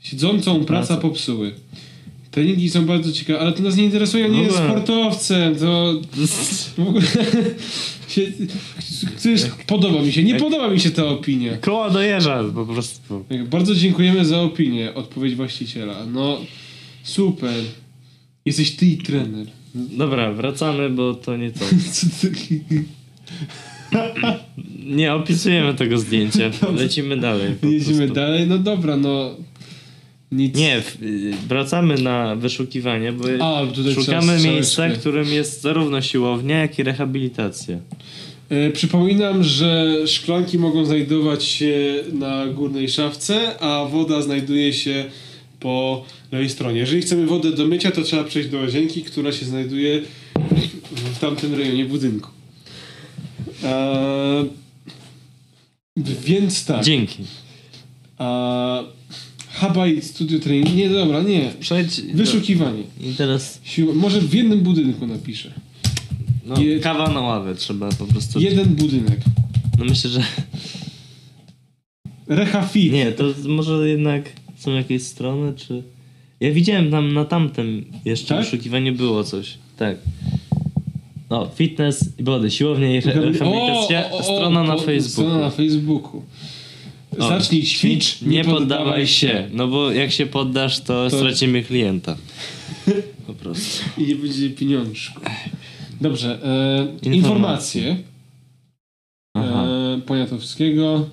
[0.00, 0.96] siedzącą praca Praca.
[1.02, 1.52] popsuły.
[2.32, 4.70] Treningi są bardzo ciekawe, ale to nas nie interesuje, nie W jest ogóle.
[4.70, 5.94] sportowcem, to
[6.76, 7.02] w ogóle
[8.08, 8.22] się,
[9.66, 11.56] podoba mi się, nie podoba mi się ta opinia.
[11.56, 13.24] Koło dojeżdża po prostu.
[13.50, 16.06] Bardzo dziękujemy za opinię, odpowiedź właściciela.
[16.12, 16.40] No,
[17.02, 17.54] super.
[18.44, 19.46] Jesteś ty i trener.
[19.74, 21.64] Dobra, wracamy, bo to nie to.
[21.92, 22.26] Co.
[24.86, 26.50] Nie opisujemy tego zdjęcia.
[26.74, 27.54] Lecimy dalej.
[27.62, 28.14] Jedziemy prostu.
[28.14, 29.30] dalej, no dobra, no
[30.32, 30.56] nic.
[30.56, 30.82] Nie,
[31.48, 33.62] wracamy na wyszukiwanie, bo A,
[33.94, 37.78] szukamy miejsca, którym jest zarówno siłownia, jak i rehabilitacja.
[38.48, 45.04] E, przypominam, że szklanki mogą znajdować się na górnej szafce, a woda znajduje się
[45.60, 46.80] po lewej stronie.
[46.80, 50.02] Jeżeli chcemy wodę do mycia, to trzeba przejść do łazienki, która się znajduje
[51.14, 52.30] w tamtym rejonie budynku.
[53.64, 54.44] E,
[55.96, 56.84] więc tak.
[56.84, 57.24] Dzięki.
[58.18, 58.82] A,
[59.52, 60.76] Habaj Studio Training.
[60.76, 61.50] Nie, dobra, nie.
[61.60, 62.00] Przejdź.
[62.00, 62.82] Wyszukiwanie.
[63.00, 63.94] I teraz Sił...
[63.94, 65.52] Może w jednym budynku napiszę.
[66.46, 68.40] no, Je- kawa na ławę trzeba po prostu.
[68.40, 69.20] Jeden budynek.
[69.78, 70.22] No myślę, że.
[72.26, 72.92] Reha Fit.
[72.92, 75.82] Nie, to może jednak są jakieś strony, czy.
[76.40, 78.44] Ja widziałem tam na tamtym jeszcze Tak?
[78.44, 79.58] wyszukiwanie było coś.
[79.76, 79.96] Tak.
[81.30, 85.10] No, fitness i body, siłownia i re- Rehabil- rehabilitacja, O, o, o, strona na Facebooku.
[85.10, 86.22] Strona na Facebooku.
[87.18, 89.48] O, Zacznij ćwicz, nie poddawaj się.
[89.52, 92.16] No bo jak się poddasz, to, To- stracimy klienta.
[93.26, 93.84] Po prostu.
[93.98, 95.20] I nie będzie pieniążku.
[96.00, 96.38] Dobrze.
[96.44, 97.82] E, Informacje.
[97.82, 97.96] informacje.
[99.96, 101.08] E, Poniatowskiego.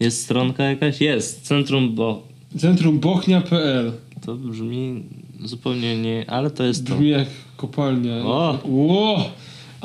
[0.00, 1.00] Jest stronka jakaś?
[1.00, 1.42] Jest.
[1.42, 3.92] Centrum, bo Centrum Bochnia.pl
[4.26, 5.02] to brzmi
[5.44, 6.94] zupełnie nie, ale to jest to.
[6.94, 8.16] Brzmi jak kopalnia.
[8.24, 8.58] O!
[8.64, 9.30] Ło!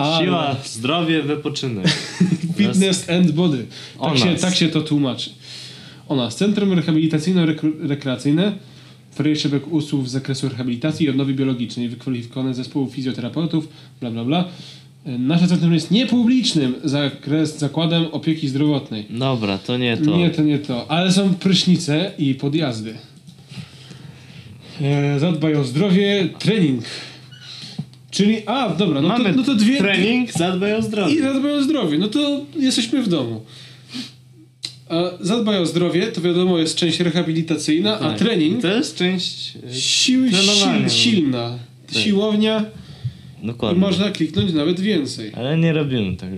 [0.04, 1.88] Ale- Siła, zdrowie, wypoczynek.
[2.58, 3.66] Fitness and Body.
[4.02, 5.30] Tak się, tak się to tłumaczy.
[6.08, 6.36] O nas.
[6.36, 8.52] Centrum Rehabilitacyjno-Rekreacyjne
[9.14, 13.68] oferuje szereg usług z zakresu rehabilitacji i odnowy biologicznej, wykwalifikowane zespołu fizjoterapeutów,
[14.02, 14.46] bla bla bla.
[15.06, 19.06] Nasze centrum jest niepublicznym zakres, zakładem opieki zdrowotnej.
[19.10, 20.18] Dobra, to nie to.
[20.18, 20.92] Nie, to nie to.
[20.92, 22.94] Ale są prysznice i podjazdy.
[24.82, 26.84] E, zadbaj o zdrowie, trening.
[28.12, 29.78] Czyli, a, dobra, no Mamy to, no to dwie...
[29.78, 31.14] trening, zadbaj o zdrowie.
[31.16, 31.98] I zadbaj o zdrowie.
[31.98, 33.42] No to jesteśmy w domu.
[34.90, 38.18] A zadbaj o zdrowie, to wiadomo, jest część rehabilitacyjna, a Tak.
[38.20, 39.54] trening To jest część...
[39.72, 40.90] e, sił, trenowania.
[40.90, 41.58] sil, silna.
[41.94, 41.98] Tak.
[42.04, 42.66] Siłownia
[43.44, 43.80] i Dokładnie.
[43.82, 45.32] można kliknąć nawet więcej.
[45.36, 46.38] Ale nie robimy tego.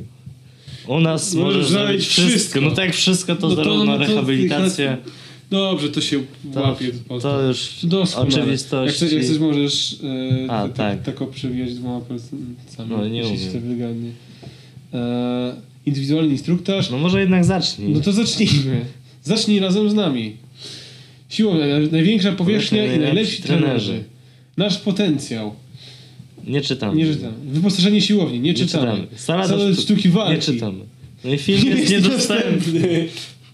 [0.88, 2.30] U nas Możesz możesz zrobić wszystko.
[2.30, 2.62] wszystko.
[2.62, 4.98] No tak, wszystko to No to- zarówno no to- rehabilitacja.
[5.54, 6.20] Dobrze, to się
[6.54, 6.92] To, łapie.
[7.22, 8.48] to już Doskonale.
[8.86, 9.96] Jak chcesz, jak chcesz możesz
[10.46, 11.16] e, A, tak, tak.
[11.20, 12.42] tak przewijać dwoma palcami.
[12.90, 13.38] No, nie umiem.
[13.62, 14.12] wygodnie.
[14.94, 16.90] E, indywidualny instruktaż.
[16.90, 17.90] No może jednak zacznij.
[17.90, 18.86] No to zacznijmy.
[19.24, 20.36] Zacznij razem z nami.
[21.30, 23.68] Siłownia, naj- największa powierzchnia i najlepsi najlepsi trenerzy.
[23.68, 24.04] trenerzy.
[24.58, 25.54] Nasz potencjał.
[26.48, 26.98] Nie czytam.
[26.98, 27.32] Nie czytam.
[27.46, 28.86] Wyposażenie siłowni, nie, Nie czytamy.
[28.92, 29.08] czytamy.
[29.16, 30.34] Sala do sztuki walki.
[30.34, 30.80] Nie czytamy.
[31.24, 33.08] No i film jest niedostępny.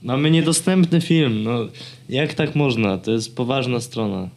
[0.04, 1.44] Mamy niedostępny film.
[1.44, 1.68] No,
[2.10, 2.98] jak tak można?
[2.98, 4.30] To jest poważna strona.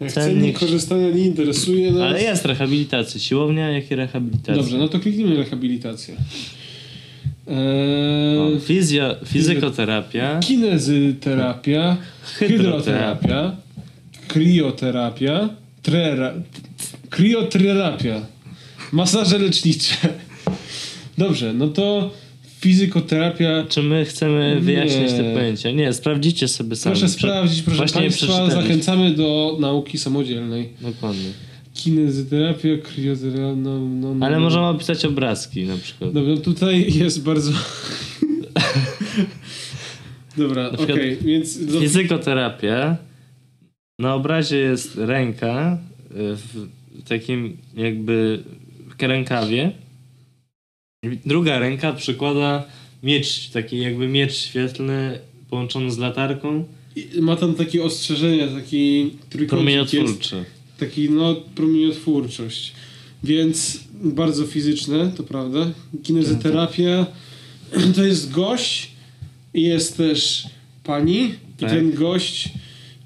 [0.00, 0.58] Jak Cennik.
[0.58, 2.00] korzystania nie interesuje nas.
[2.02, 3.20] Ale jest rehabilitacja.
[3.20, 4.54] Siłownia, jak i rehabilitacja.
[4.54, 6.16] Dobrze, no to kliknijmy rehabilitację.
[7.48, 10.40] Eee, O, Fizjo, fizykoterapia.
[10.40, 11.96] kinezyterapia,
[12.38, 13.56] hydroterapia,
[14.28, 15.48] krioterapia,
[15.82, 16.34] trera,
[17.10, 18.20] krioterapia,
[18.92, 19.94] masaże lecznicze.
[21.18, 22.10] Dobrze, no to
[22.60, 23.64] fizykoterapia.
[23.68, 25.18] Czy my chcemy wyjaśnić Nie.
[25.18, 25.70] te pojęcia?
[25.70, 26.96] Nie, sprawdzicie sobie sami.
[26.96, 30.68] Proszę sprawdzić, proszę Właśnie Państwa, zachęcamy do nauki samodzielnej.
[30.80, 31.30] Dokładnie.
[31.74, 34.26] Kinezyterapia, krioterapia, no, no, no.
[34.26, 36.12] Ale możemy opisać obrazki na przykład.
[36.12, 37.52] Dobra, tutaj jest bardzo...
[40.36, 41.66] Dobra, okej, przykład więc...
[41.66, 41.80] Do...
[41.80, 42.96] Fizykoterapia.
[43.98, 45.78] Na obrazie jest ręka
[46.10, 46.68] y, w
[47.08, 48.42] takim jakby
[49.00, 49.72] rękawie.
[51.26, 52.64] Druga ręka przykłada
[53.02, 55.18] miecz, taki jakby miecz świetlny
[55.50, 56.64] połączony z latarką.
[56.96, 60.44] I Ma tam takie ostrzeżenia, taki trójkącik jest, Promieniotwórczy.
[60.78, 62.72] taki no promieniotwórczość.
[63.24, 65.70] Więc bardzo fizyczne, to prawda.
[66.02, 67.06] Kinezoterapia
[67.96, 68.90] to jest gość
[69.54, 70.46] i jest też
[70.84, 71.70] pani i Tak.
[71.70, 72.48] ten gość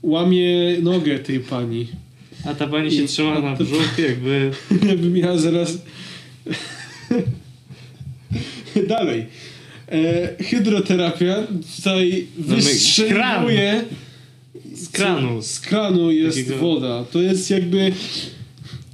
[0.02, 1.86] łamie nogę tej pani.
[2.44, 4.50] A ta pani się I- trzyma na brzuch jakby...
[4.88, 5.78] Jakby miała zaraz...
[8.88, 9.26] Dalej.
[9.92, 11.36] E, hydroterapia
[11.76, 13.84] tutaj Mamy wystrzeliwuje...
[14.74, 15.42] Z kranu.
[15.42, 17.04] Z kranu jest Takiego- woda.
[17.04, 17.92] To jest jakby...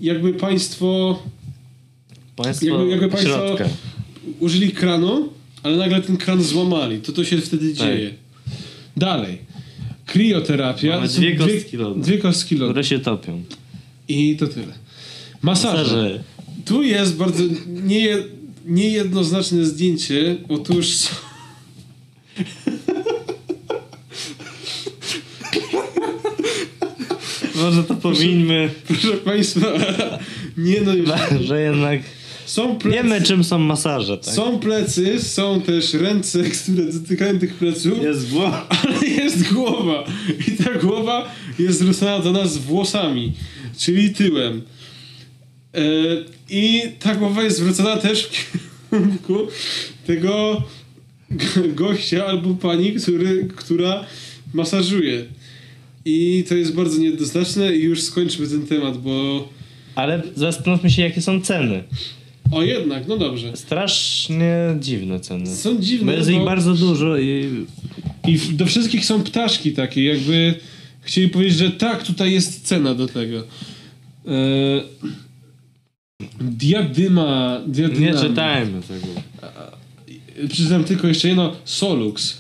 [0.00, 1.22] Jakby państwo
[2.36, 3.68] Państwo Jakby- jakby państwo- środka.
[4.40, 5.28] użyli kranu,
[5.62, 7.00] ale nagle ten kran złamali.
[7.00, 7.86] To to się wtedy Tak.
[7.88, 8.10] dzieje.
[8.96, 9.38] Dalej.
[10.06, 10.96] Krioterapia.
[10.96, 12.00] Mamy dwie kostki lodu.
[12.00, 12.70] Dwie kostki lodu.
[12.72, 13.42] Które się topią.
[14.08, 14.72] I to tyle.
[15.42, 15.82] Masaże.
[15.82, 16.24] Masaże.
[16.64, 17.44] Tu jest bardzo
[17.84, 18.16] nie,
[18.68, 20.36] niejednoznaczne zdjęcie.
[20.48, 20.86] Otóż
[27.54, 28.70] Może to powinniśmy...
[28.86, 29.66] proszę Państwa,
[30.56, 31.08] nie no już.
[31.40, 32.00] Że jednak
[32.46, 34.34] Są plecy, wiemy czym są masaże, tak?
[34.34, 38.68] są plecy, są też ręce, które dotykają tych pleców, Jest głowa.
[38.70, 40.04] ale jest głowa.
[40.48, 41.28] I ta głowa
[41.58, 43.32] jest zwrócona do nas włosami,
[43.78, 44.62] czyli tyłem.
[45.74, 45.80] E,
[46.50, 48.30] I ta głowa jest zwrócona też w
[48.90, 49.38] kierunku
[50.06, 50.62] tego
[51.74, 54.04] gościa albo pani, który, która
[54.54, 55.24] masażuje.
[56.04, 59.48] I to jest bardzo niejednoznaczne i już skończmy ten temat, bo...
[59.94, 61.84] Ale zastanówmy się jakie są ceny.
[62.52, 63.56] O jednak, no dobrze.
[63.56, 65.56] Strasznie dziwne ceny.
[65.56, 67.48] Są Bo dziwne, jest ich bardzo dużo i
[68.28, 70.54] I do wszystkich są ptaszki takie, jakby
[71.00, 73.38] chcieli powiedzieć, że tak, tutaj jest cena do tego.
[73.38, 73.42] E,
[76.40, 78.00] diadyma, diadyma.
[78.00, 79.06] nie czytajmy tego.
[80.48, 81.52] Przeczytam tylko jeszcze jedno.
[81.64, 82.36] Solux.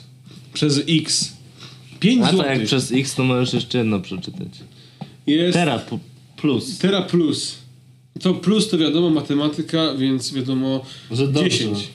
[0.52, 1.32] Przez X.
[2.00, 2.50] 5 A to zł.
[2.52, 4.48] jak przez X to możesz jeszcze jedno przeczytać.
[5.26, 5.82] Jest Teraz
[6.36, 6.78] plus.
[6.78, 7.54] Tera plus.
[8.20, 11.50] To plus to wiadomo matematyka, więc wiadomo Że dobrze.
[11.50, 11.88] 10.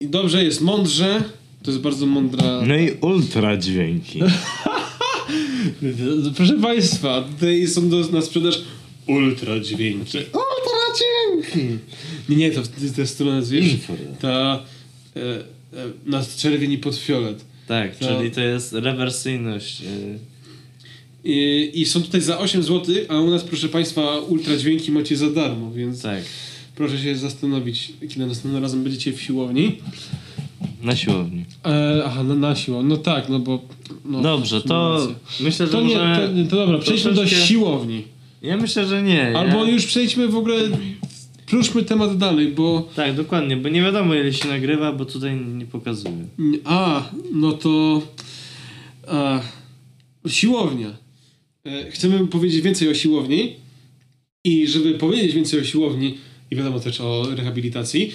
[0.00, 1.22] I dobrze jest mądrze.
[1.62, 2.62] To jest bardzo mądra.
[2.66, 4.20] No i ultra dźwięki.
[6.36, 8.62] Proszę Państwa, tutaj są do, na sprzedaż
[9.06, 10.10] ultra dźwięki.
[10.10, 10.30] Dźwięki!
[12.28, 13.92] Nie, nie, to stronę wiesz, Info.
[14.20, 14.62] ta
[15.16, 15.42] e, e,
[16.06, 17.44] na czerwień i pod fiolet.
[17.68, 19.82] Tak, czyli to jest rewersyjność.
[19.82, 20.18] y,
[21.24, 25.16] I, I są tutaj za 8 zł, a u nas, proszę Państwa, ultra dźwięki macie
[25.16, 26.22] za darmo, więc Tak,
[26.76, 29.78] proszę się zastanowić, kiedy następnym razem będziecie w siłowni.
[30.82, 31.44] na siłowni.
[31.66, 32.88] E, aha, na, na siłowni.
[32.90, 33.62] No tak, no bo...
[34.04, 35.14] No, Dobrze, to racja.
[35.40, 36.28] myślę, że To nie, może...
[36.44, 38.02] to, to dobra, przejdźmy do siłowni.
[38.42, 39.38] Ja myślę, że nie.
[39.38, 39.70] Albo ja...
[39.70, 40.56] już przejdźmy w ogóle,
[41.46, 42.88] pluszmy temat dalej, bo...
[42.96, 46.26] Tak, dokładnie, bo nie wiadomo ile się nagrywa, bo tutaj nie pokazuje.
[46.64, 48.02] A, no to...
[49.06, 49.40] A,
[50.28, 50.96] siłownia.
[51.66, 53.56] E, Chcemy powiedzieć więcej o siłowni
[54.44, 56.18] i żeby powiedzieć więcej o siłowni
[56.50, 58.12] i wiadomo też o rehabilitacji,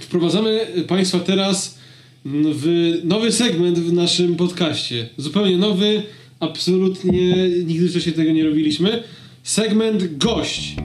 [0.00, 1.78] wprowadzamy Państwa teraz
[2.24, 5.08] w nowy segment w naszym podcaście.
[5.16, 6.02] Zupełnie nowy,
[6.40, 9.02] absolutnie nigdy wcześniej tego nie robiliśmy.
[9.42, 10.76] Segment gość.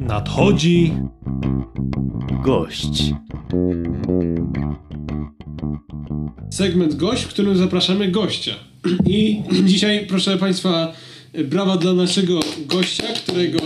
[0.00, 0.92] Nadchodzi
[2.44, 3.12] gość.
[6.50, 8.54] segment gość, w którym zapraszamy gościa.
[9.06, 10.92] I dzisiaj, proszę Państwa,
[11.44, 13.58] brawa dla naszego gościa, którego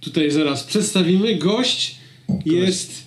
[0.00, 1.34] tutaj zaraz przedstawimy.
[1.34, 1.96] Gość
[2.46, 3.03] jest.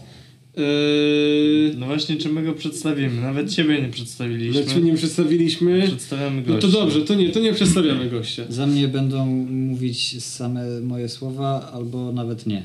[0.57, 3.21] Yy, No właśnie, czy my go przedstawimy?
[3.21, 4.63] Nawet ciebie nie przedstawiliśmy.
[4.63, 5.83] znaczy nie przedstawiliśmy.
[5.87, 6.61] Przedstawiamy No gościa.
[6.67, 8.43] to dobrze, to nie, to nie przedstawiamy gościa.
[8.49, 12.63] Za mnie będą mówić same moje słowa, albo nawet nie.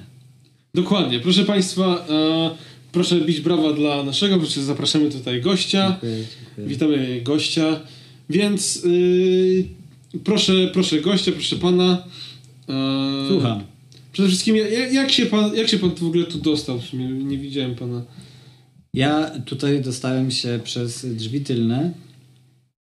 [0.74, 1.20] Dokładnie.
[1.20, 2.50] Proszę Państwa, e,
[2.92, 5.88] proszę bić brawa dla naszego, proszę zapraszamy tutaj gościa.
[6.02, 6.66] Dziękuję, dziękuję.
[6.68, 7.81] Witamy gościa.
[8.31, 9.64] Więc yy,
[10.24, 12.05] proszę, proszę gościa, proszę pana.
[12.68, 13.62] E, Słucham.
[14.12, 16.81] Przede wszystkim, jak, jak, się pan, jak się pan w ogóle tu dostał?
[16.81, 18.03] W sumie nie widziałem pana.
[18.94, 21.92] Ja tutaj dostałem się przez drzwi tylne,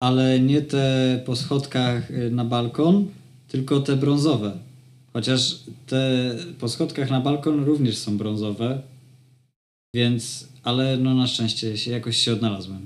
[0.00, 3.06] ale nie te po schodkach y, na balkon,
[3.48, 4.58] tylko te brązowe.
[5.12, 8.82] Chociaż te po schodkach na balkon również są brązowe,
[9.94, 12.80] więc, ale no na szczęście się jakoś się odnalazłem.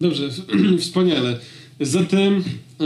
[0.00, 0.30] Dobrze,
[0.80, 1.38] wspaniale.
[1.80, 2.44] Zatem,
[2.80, 2.84] e,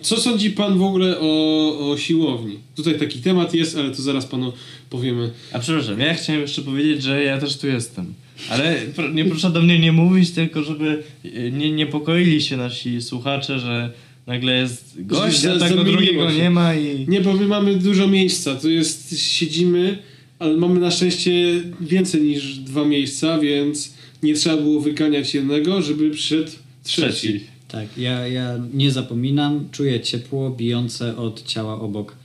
[0.00, 2.58] co sądzi pan w ogóle o, o siłowni?
[2.74, 4.52] Tutaj taki temat jest, ale to zaraz panu
[4.90, 5.30] powiemy.
[5.52, 8.14] A przepraszam, ja chciałem jeszcze powiedzieć, że ja też tu jestem.
[8.48, 8.80] Ale
[9.14, 13.92] nie proszę do mnie nie mówić, tylko żeby e, nie niepokoili się nasi słuchacze, że
[14.26, 16.36] nagle jest gość, a tego drugiego się.
[16.36, 17.08] nie ma i...
[17.08, 18.54] Nie, bo my mamy dużo miejsca.
[18.54, 19.98] Tu jest, siedzimy,
[20.38, 26.10] ale mamy na szczęście więcej niż dwa miejsca, więc nie trzeba było wyganiać jednego, żeby
[26.10, 26.50] przyszedł
[26.82, 27.12] trzeci.
[27.12, 27.55] Trzeci.
[27.68, 32.16] Tak, ja, ja nie zapominam, czuję ciepło bijące od ciała obok,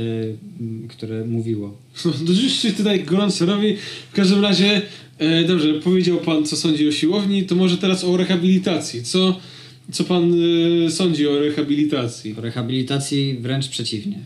[0.00, 1.78] y, m, które mówiło.
[2.04, 3.76] No, już się tutaj gorąco robi.
[4.12, 4.82] W każdym razie,
[5.18, 9.02] e, dobrze, powiedział pan, co sądzi o siłowni, to może teraz o rehabilitacji.
[9.02, 9.40] Co,
[9.92, 10.32] co pan
[10.86, 12.34] e, sądzi o rehabilitacji?
[12.38, 14.18] O rehabilitacji wręcz przeciwnie.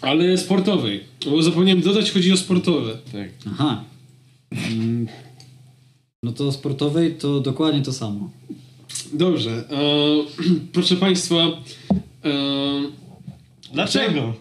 [0.00, 1.00] Ale sportowej.
[1.24, 2.98] Bo zapomniałem dodać, chodzi o sportowe.
[3.12, 3.28] Tak.
[3.46, 3.84] Aha.
[4.50, 5.06] Mm,
[6.22, 8.30] No to sportowej to dokładnie to samo.
[9.12, 9.50] Dobrze.
[9.50, 9.64] E,
[10.72, 11.36] proszę państwa,
[12.24, 12.30] e,
[13.74, 14.34] Dlaczego?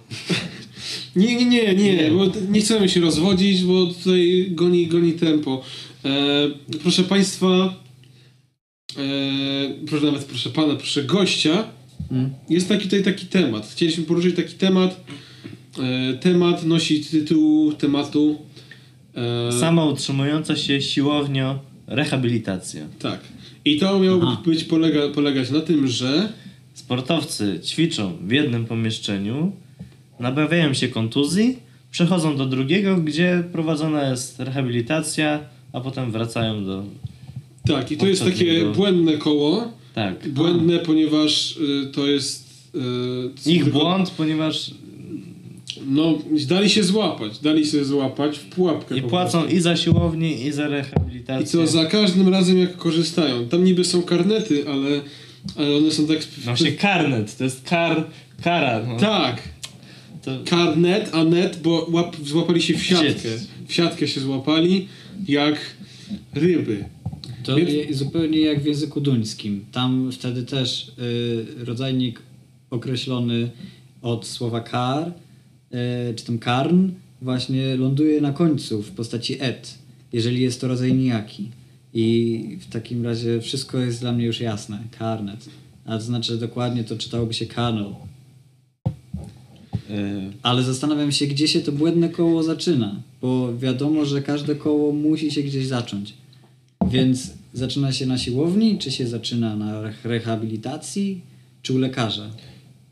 [1.15, 5.61] Nie, nie, nie, nie, bo nie chcemy się rozwodzić, bo tutaj goni, goni tempo.
[6.05, 6.09] E,
[6.81, 7.73] proszę Państwa,
[8.97, 11.67] e, proszę nawet, proszę Pana, proszę gościa,
[12.11, 12.29] Mm.
[12.49, 13.67] jest taki tutaj taki temat.
[13.71, 15.03] Chcieliśmy poruszyć taki temat.
[15.79, 18.39] E, temat nosi tytuł tematu.
[19.15, 22.85] E, Sama utrzymująca się siłownio rehabilitacja.
[22.99, 23.19] Tak.
[23.65, 24.41] I to miało Aha.
[24.45, 26.33] być polega, polegać na tym, że
[26.73, 29.51] Sportowcy ćwiczą w jednym pomieszczeniu,
[30.19, 31.57] nabawiają się kontuzji,
[31.91, 35.39] przechodzą do drugiego, gdzie prowadzona jest rehabilitacja,
[35.73, 36.83] a potem wracają do...
[37.67, 39.71] tak, i to jest takie błędne koło.
[39.95, 40.29] Tak.
[40.29, 42.49] Błędne, ponieważ y, to jest.
[43.45, 44.71] y, Ich tylko- błąd, ponieważ
[45.87, 48.97] No, dali się złapać, dali się złapać w pułapkę.
[48.97, 49.57] i po płacą prostu.
[49.57, 51.43] i za siłownię, i za rehabilitację.
[51.43, 53.47] I co za każdym razem jak korzystają.
[53.47, 55.01] Tam niby są karnety, ale,
[55.55, 56.17] ale one są tak...
[56.45, 58.03] No się karnet, to jest kar,
[58.43, 58.85] kara.
[58.87, 58.97] No.
[58.99, 59.41] Tak,
[60.25, 63.29] To, karnet, a net, bo łap, złapali się w siatkę.
[63.67, 64.87] W siatkę się złapali,
[65.27, 65.59] jak
[66.33, 66.85] ryby.
[67.43, 69.65] To Więc- je- zupełnie jak w języku duńskim.
[69.71, 70.91] Tam wtedy też
[71.61, 72.21] y, rodzajnik
[72.69, 73.49] określony
[74.01, 75.11] od słowa kar,
[76.15, 76.89] czy tam karn,
[77.21, 79.77] właśnie ląduje na końcu w postaci et,
[80.13, 81.49] jeżeli jest to rodzaj nijaki.
[81.93, 84.79] I w takim razie wszystko jest dla mnie już jasne.
[84.99, 85.49] Karnet.
[85.85, 87.85] A to znaczy dokładnie to czytałoby się kernel.
[87.85, 87.91] y,
[90.43, 95.31] Ale zastanawiam się, gdzie się to błędne koło zaczyna, bo wiadomo, że każde koło musi
[95.31, 96.13] się gdzieś zacząć.
[96.91, 101.21] Więc zaczyna się na siłowni, czy się zaczyna na re- rehabilitacji,
[101.61, 102.29] czy u lekarza?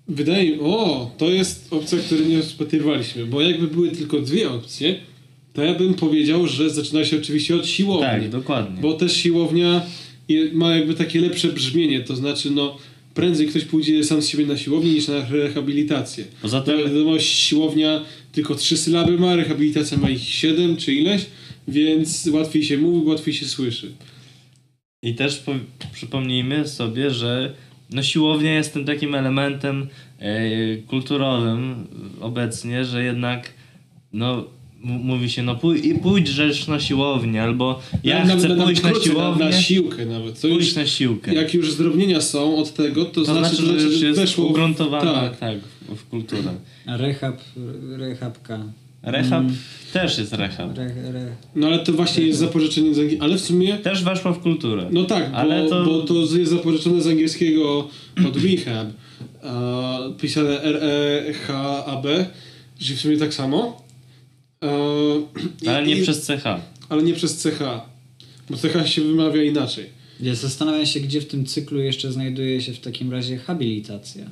[0.07, 4.95] Wydaje mi o, to jest opcja, której nie rozpatrywaliśmy, bo jakby były tylko dwie opcje,
[5.53, 8.05] to ja bym powiedział, że zaczyna się oczywiście od siłowni.
[8.05, 8.81] tak, dokładnie.
[8.81, 9.81] Bo też siłownia
[10.53, 12.77] ma jakby takie lepsze brzmienie, to znaczy no
[13.13, 16.25] prędzej ktoś pójdzie sam z siebie na siłownię niż na rehabilitację.
[16.41, 21.25] Poza To tym, wiadomo, siłownia tylko trzy sylaby ma, rehabilitacja ma ich siedem czy ileś,
[21.67, 23.91] więc łatwiej się mówi, łatwiej się słyszy.
[25.03, 25.55] I też po,
[25.93, 27.53] przypomnijmy sobie, że
[27.89, 29.87] no siłownia jest tym takim elementem
[30.19, 31.87] e, kulturowym
[32.21, 33.53] obecnie, że jednak
[34.13, 34.43] no
[34.83, 38.83] mówi się no pój, i pójdź rzecz na siłownię, albo ja Nawet- chcę nawet pójść
[38.83, 40.41] na krócej, siłownię, Na, na siłkę nawet.
[40.41, 41.33] To już, pójść na siłkę.
[41.33, 45.37] jak już zdrobnienia są od tego, to, to znaczy, że już jest weszło ugruntowane Tak.
[45.37, 45.57] tak.
[45.89, 46.53] w, w kulturę.
[46.85, 47.35] A rehab,
[47.97, 48.59] rehabka.
[49.03, 49.55] Rehab Mm.
[49.93, 50.77] też jest rehab.
[50.77, 50.83] Re,
[51.13, 53.25] re, No ale to właśnie jest zapożyczenie z angielskiego.
[53.25, 54.87] Ale w sumie Też weszła w kulturę.
[54.91, 57.87] No tak, bo, Ale to- bo to jest zapożyczone z angielskiego
[58.27, 58.87] od rehab,
[59.43, 62.25] a, pisane R-E-H-A-B,
[62.79, 63.81] czyli w sumie tak samo.
[65.61, 66.43] I- Ale nie i- przez CH.
[66.89, 67.59] Ale nie przez CH,
[68.49, 69.85] bo CH się wymawia inaczej.
[70.19, 74.25] Ja zastanawiam się, gdzie w tym cyklu jeszcze znajduje się w takim razie habilitacja.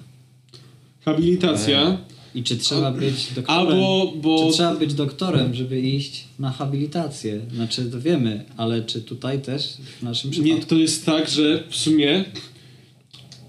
[1.06, 1.98] Habilitacja.
[2.36, 3.68] I czy trzeba być doktorem?
[3.74, 7.42] Albo, bo Czy trzeba być doktorem, żeby iść na habilitację?
[7.56, 10.66] Znaczy, to wiemy, ale czy tutaj też w naszym nie, przypadku?
[10.66, 12.26] to jest tak, że w sumie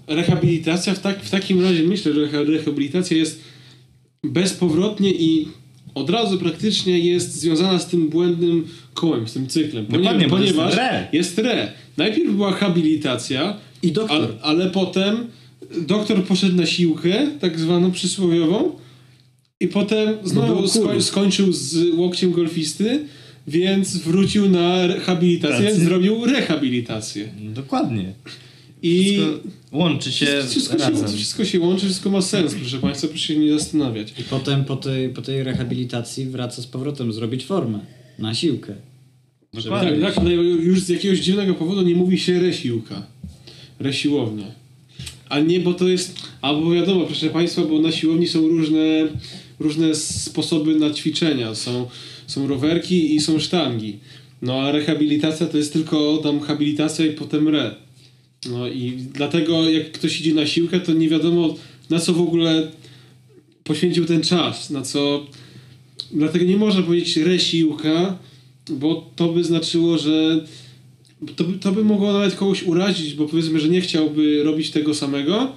[0.07, 3.41] rehabilitacja w, tak, w takim razie myślę, że reha- rehabilitacja jest
[4.23, 5.47] bezpowrotnie i
[5.95, 9.85] od razu praktycznie jest związana z tym błędnym kołem, z tym cyklem.
[9.89, 11.07] Dokładnie, bo jest ponieważ re.
[11.13, 11.71] jest re.
[11.97, 14.21] Najpierw była habilitacja, I doktor.
[14.21, 15.27] ale, ale potem
[15.87, 18.71] doktor poszedł na siłkę, tak zwaną przysłowiową,
[19.59, 20.67] i potem był znowu cool.
[20.67, 23.05] sko- skończył z łokciem golfisty,
[23.47, 25.85] więc wrócił na rehabilitację, Pracy.
[25.85, 27.29] zrobił rehabilitację.
[27.55, 28.13] Dokładnie.
[28.81, 31.07] I Wszystko łączy się wszystko, się, razem.
[31.17, 34.13] wszystko się łączy, wszystko ma sens, proszę Państwa, proszę się nie zastanawiać.
[34.19, 37.79] I potem po tej, po tej rehabilitacji wraca z powrotem zrobić formę
[38.19, 38.73] na siłkę.
[39.53, 39.91] Dokładnie.
[39.91, 43.07] Tak, tak, ale już z jakiegoś dziwnego powodu nie mówi się resiłka,
[43.79, 44.51] resiłownia.
[45.29, 49.07] A nie, bo to jest, albo wiadomo, proszę Państwa, bo na siłowni są różne,
[49.59, 51.55] różne sposoby na ćwiczenia.
[51.55, 51.87] Są,
[52.27, 53.99] są rowerki i są sztangi.
[54.41, 57.75] No a rehabilitacja to jest tylko tam habilitacja i potem re.
[58.49, 61.55] No i dlatego jak ktoś idzie na siłkę, to nie wiadomo
[61.89, 62.71] na co w ogóle
[63.63, 65.25] poświęcił ten czas, na co...
[66.11, 68.17] Dlatego nie można powiedzieć resiłka,
[68.69, 70.45] bo to by znaczyło, że
[71.35, 74.95] to by, to by mogło nawet kogoś urazić, bo powiedzmy, że nie chciałby robić tego
[74.95, 75.51] samego,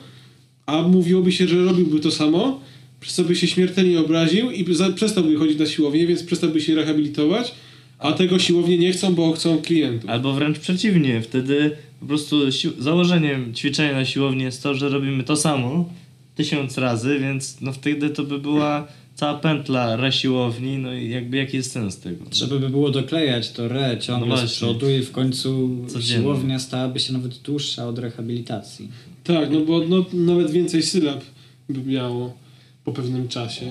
[0.66, 2.60] a mówiłoby się, że robiłby to samo,
[3.00, 6.74] przez co by się śmiertelnie obraził i za, przestałby chodzić na siłownię, więc przestałby się
[6.74, 7.54] rehabilitować,
[7.98, 10.10] a tego siłownie nie chcą, bo chcą klientów.
[10.10, 12.36] Albo wręcz przeciwnie, wtedy po prostu
[12.78, 15.88] założeniem ćwiczenia na siłowni jest to, że robimy to samo
[16.34, 18.88] tysiąc razy, więc no wtedy to by była
[19.20, 22.24] cała pętla resiłowni, no i jakby jaki jest sens tego?
[22.30, 26.22] Trzeba by było doklejać to re ciągle No z przodu i w końcu Codziennie.
[26.22, 28.88] siłownia stałaby się nawet dłuższa od rehabilitacji.
[29.24, 31.20] Tak, no bo no, nawet więcej sylab
[31.68, 32.36] by miało
[32.84, 33.66] po pewnym czasie.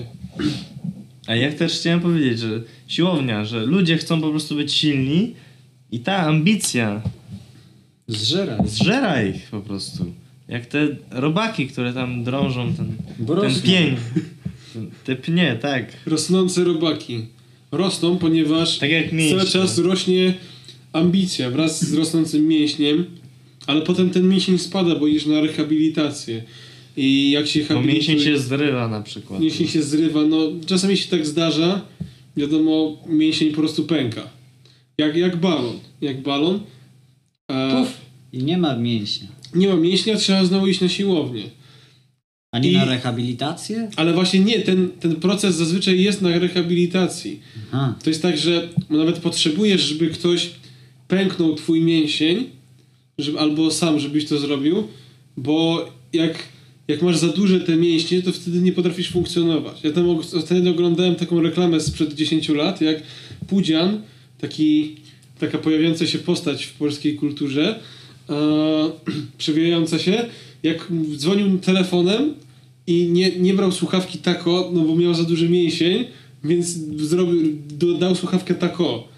[1.26, 5.34] A ja też chciałem powiedzieć, że siłownia, że ludzie chcą po prostu być silni
[5.92, 7.02] i ta ambicja
[8.08, 8.58] Zżera.
[8.66, 10.04] zżera ich po prostu.
[10.48, 12.96] Jak te robaki, które tam drążą ten,
[13.40, 13.96] ten pień.
[15.04, 15.92] Te pnie, tak.
[16.06, 17.20] Rosnące robaki.
[17.72, 20.34] Rosną, ponieważ Tak jak cały czas rośnie
[20.92, 23.04] ambicja wraz z rosnącym mięśniem,
[23.66, 26.42] ale potem ten mięsień spada, bo idziesz na rehabilitację.
[26.96, 27.94] I jak się Bo habilituje...
[27.94, 29.40] mięsień się zrywa na przykład.
[29.40, 31.80] Mięsień się zrywa, no czasami się tak zdarza,
[32.36, 34.22] wiadomo, mięsień po prostu pęka.
[34.98, 35.78] Jak, jak balon.
[36.00, 36.60] Jak balon.
[37.50, 37.88] E, Puf!
[38.32, 39.28] I nie ma mięśnia.
[39.54, 41.42] nie ma mięśnia, trzeba znowu iść na siłownię.
[42.52, 43.90] Ani I- na rehabilitację?
[43.96, 47.40] Ale właśnie nie, ten, ten proces zazwyczaj jest na rehabilitacji.
[47.72, 47.94] Aha.
[48.04, 50.50] To jest tak, że nawet potrzebujesz, żeby ktoś
[51.08, 52.46] pęknął twój mięsień,
[53.18, 54.88] żeby, albo sam, żebyś to zrobił,
[55.36, 56.38] bo jak,
[56.88, 59.84] jak masz za duże te mięśnie, to wtedy nie potrafisz funkcjonować.
[59.84, 63.02] Ja tam wtedy oglądałem taką reklamę sprzed 10 lat, jak
[63.46, 64.02] Pudzian,
[64.40, 64.96] taki,
[65.38, 67.80] taka pojawiająca się postać w polskiej kulturze,
[68.30, 68.34] e,
[69.38, 70.26] przewijająca się,
[70.62, 72.34] jak dzwonił telefonem
[72.86, 76.04] i nie, nie brał słuchawki tako, no bo miał za duży mięsień,
[76.44, 77.58] więc zrobił,
[77.98, 79.08] dał słuchawkę tako.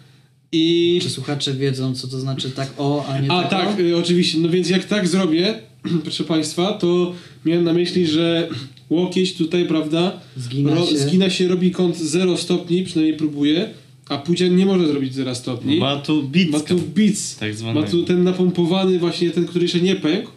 [0.53, 0.99] I...
[1.03, 3.80] Czy słuchacze wiedzą, co to znaczy tak o, a nie A tak tak, o?
[3.80, 4.38] y, oczywiście.
[4.38, 5.55] No więc jak tak zrobię,
[6.05, 7.12] proszę Państwa, to
[7.45, 8.49] miałem na myśli, że
[8.90, 10.99] łokieć tutaj, prawda, Zgina się.
[10.99, 13.70] zgina się, robi kąt 0 stopni, przynajmniej próbuje,
[14.09, 15.78] a Pudzian nie może zrobić 0 stopni.
[15.78, 16.59] Ma tu bicka.
[16.59, 17.90] Ma tu bic, tak ma zwanego.
[17.90, 20.30] tu ten napompowany właśnie, ten, który jeszcze nie pękł,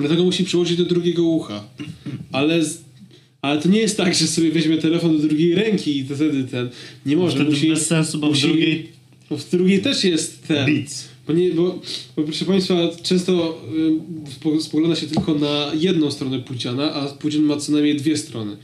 [0.00, 1.64] dlatego musi przyłożyć do drugiego ucha.
[2.32, 2.78] Ale, z,
[3.42, 6.44] ale to nie jest tak, że sobie weźmie telefon do drugiej ręki i to wtedy
[6.44, 6.68] ten,
[7.06, 7.68] nie może, Wtedy musi...
[7.68, 8.88] bez sensu, bo musi- w drugiej
[9.30, 10.66] bo w drugiej też jest ten...
[10.66, 11.08] bic.
[11.26, 11.80] Bo, nie, bo,
[12.16, 13.60] bo proszę Państwa, często
[14.28, 18.16] y, spo- spogląda się tylko na jedną stronę płciana, a płcian ma co najmniej dwie
[18.16, 18.56] strony.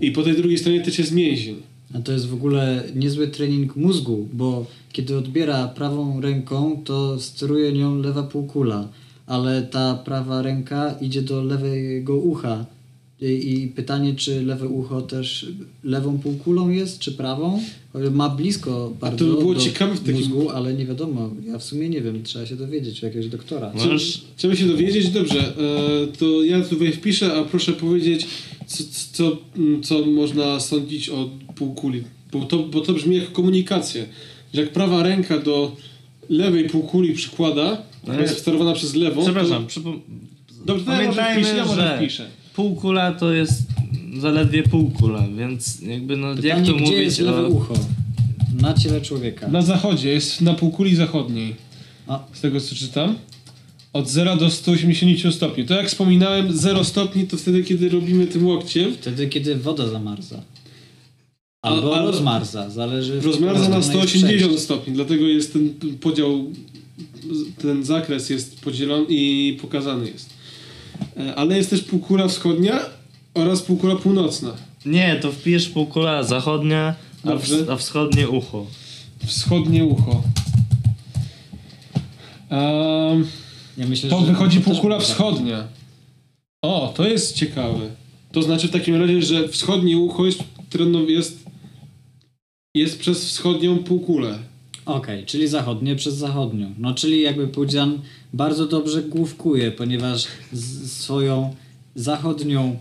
[0.00, 1.56] I po tej drugiej stronie też jest mięsień.
[1.94, 7.72] A to jest w ogóle niezły trening mózgu, bo kiedy odbiera prawą ręką, to steruje
[7.72, 8.88] nią lewa półkula,
[9.32, 12.66] ale ta prawa ręka idzie do lewego ucha.
[13.20, 13.26] I,
[13.62, 15.46] I pytanie, czy lewe ucho też
[15.84, 17.62] lewą półkulą jest, czy prawą?
[18.10, 21.30] Ma blisko bardzo by było do ciekawe w takim- mózgu, ale nie wiadomo.
[21.46, 23.72] Ja w sumie nie wiem, trzeba się dowiedzieć u jakiegoś doktora.
[23.74, 23.84] No.
[23.84, 28.26] Możesz- Trzeba się dowiedzieć, dobrze, e, to ja tutaj wpiszę, a proszę powiedzieć,
[28.66, 29.36] co, co,
[29.82, 32.02] co można sądzić o półkuli.
[32.32, 34.04] Bo to, bo to brzmi jak komunikacja.
[34.54, 35.76] Że jak prawa ręka do
[36.28, 39.70] lewej półkuli przykłada, No która jest sterowana przez lewą, Przepraszam, to...
[39.80, 40.00] przypom-
[40.66, 42.26] Dobrze, pamiętajmy, ja może że wpiszę.
[42.54, 43.62] półkula to jest
[44.18, 47.48] zaledwie półkula, więc jakby no jak Pytanie, to gdzie mówić jest lewe o...
[47.48, 47.74] ucho?
[48.60, 49.48] Na ciele człowieka.
[49.48, 51.54] Na zachodzie, jest na półkuli zachodniej.
[52.06, 53.14] A, Z tego co czytam.
[53.92, 55.64] od 0 do 180 stopni.
[55.64, 58.94] To jak wspominałem, 0 stopni to wtedy, kiedy robimy tym łokciem.
[58.94, 60.40] Wtedy, kiedy woda zamarza.
[61.62, 63.20] Albo A- rozmarza, zależy...
[63.20, 64.58] Rozmarza na stronę jest 180 przejście.
[64.58, 66.44] stopni, dlatego jest ten podział,
[67.62, 70.30] ten zakres jest podzielony i pokazany jest.
[71.16, 72.80] E, Ale jest też półkula wschodnia
[73.34, 74.52] oraz półkula północna.
[74.86, 76.94] Nie, to wpijesz półkula zachodnia,
[77.24, 78.66] a, w, a wschodnie ucho.
[79.26, 80.22] Wschodnie ucho.
[82.50, 83.24] Ehm,
[83.78, 85.64] Ja myślę, to że wychodzi to półkula wschodnia.
[86.62, 87.90] O, to jest ciekawe.
[88.32, 90.38] To znaczy w takim razie, że wschodnie ucho jest,
[91.08, 91.41] jest,
[92.74, 94.38] jest przez wschodnią półkulę.
[94.86, 96.74] Okej, czyli zachodnie przez zachodnią.
[96.78, 98.00] No czyli jakby Pudzian
[98.32, 100.26] bardzo dobrze główkuje, ponieważ
[100.86, 101.54] swoją
[101.94, 102.76] zachodnią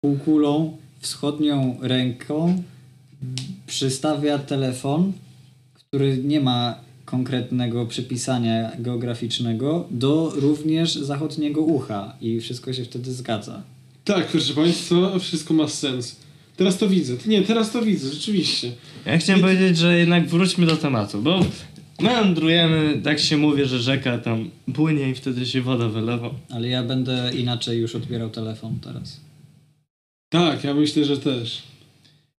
[0.00, 2.62] półkulą, wschodnią ręką
[3.66, 5.12] przystawia telefon,
[5.74, 13.62] który nie ma konkretnego przypisania geograficznego do również zachodniego ucha i wszystko się wtedy zgadza.
[14.04, 16.16] Tak, proszę Państwa, wszystko ma sens.
[16.60, 17.14] Teraz to widzę.
[17.26, 18.72] Nie, teraz to widzę, rzeczywiście.
[19.06, 21.46] Ja chciałem powiedzieć, że jednak wróćmy do tematu, bo
[22.00, 26.30] meandrujemy, tak się mówi, że rzeka tam płynie i wtedy się woda wylewa.
[26.50, 29.20] Ale ja będę inaczej już odbierał telefon teraz.
[30.28, 31.62] Tak, ja myślę, że też.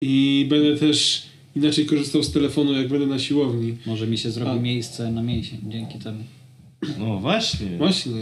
[0.00, 1.22] I będę też
[1.56, 3.76] inaczej korzystał z telefonu, jak będę na siłowni.
[3.86, 4.62] Może mi się zrobi A.
[4.62, 6.24] miejsce na mięsień dzięki temu.
[6.98, 7.78] No właśnie.
[7.78, 8.12] Właśnie.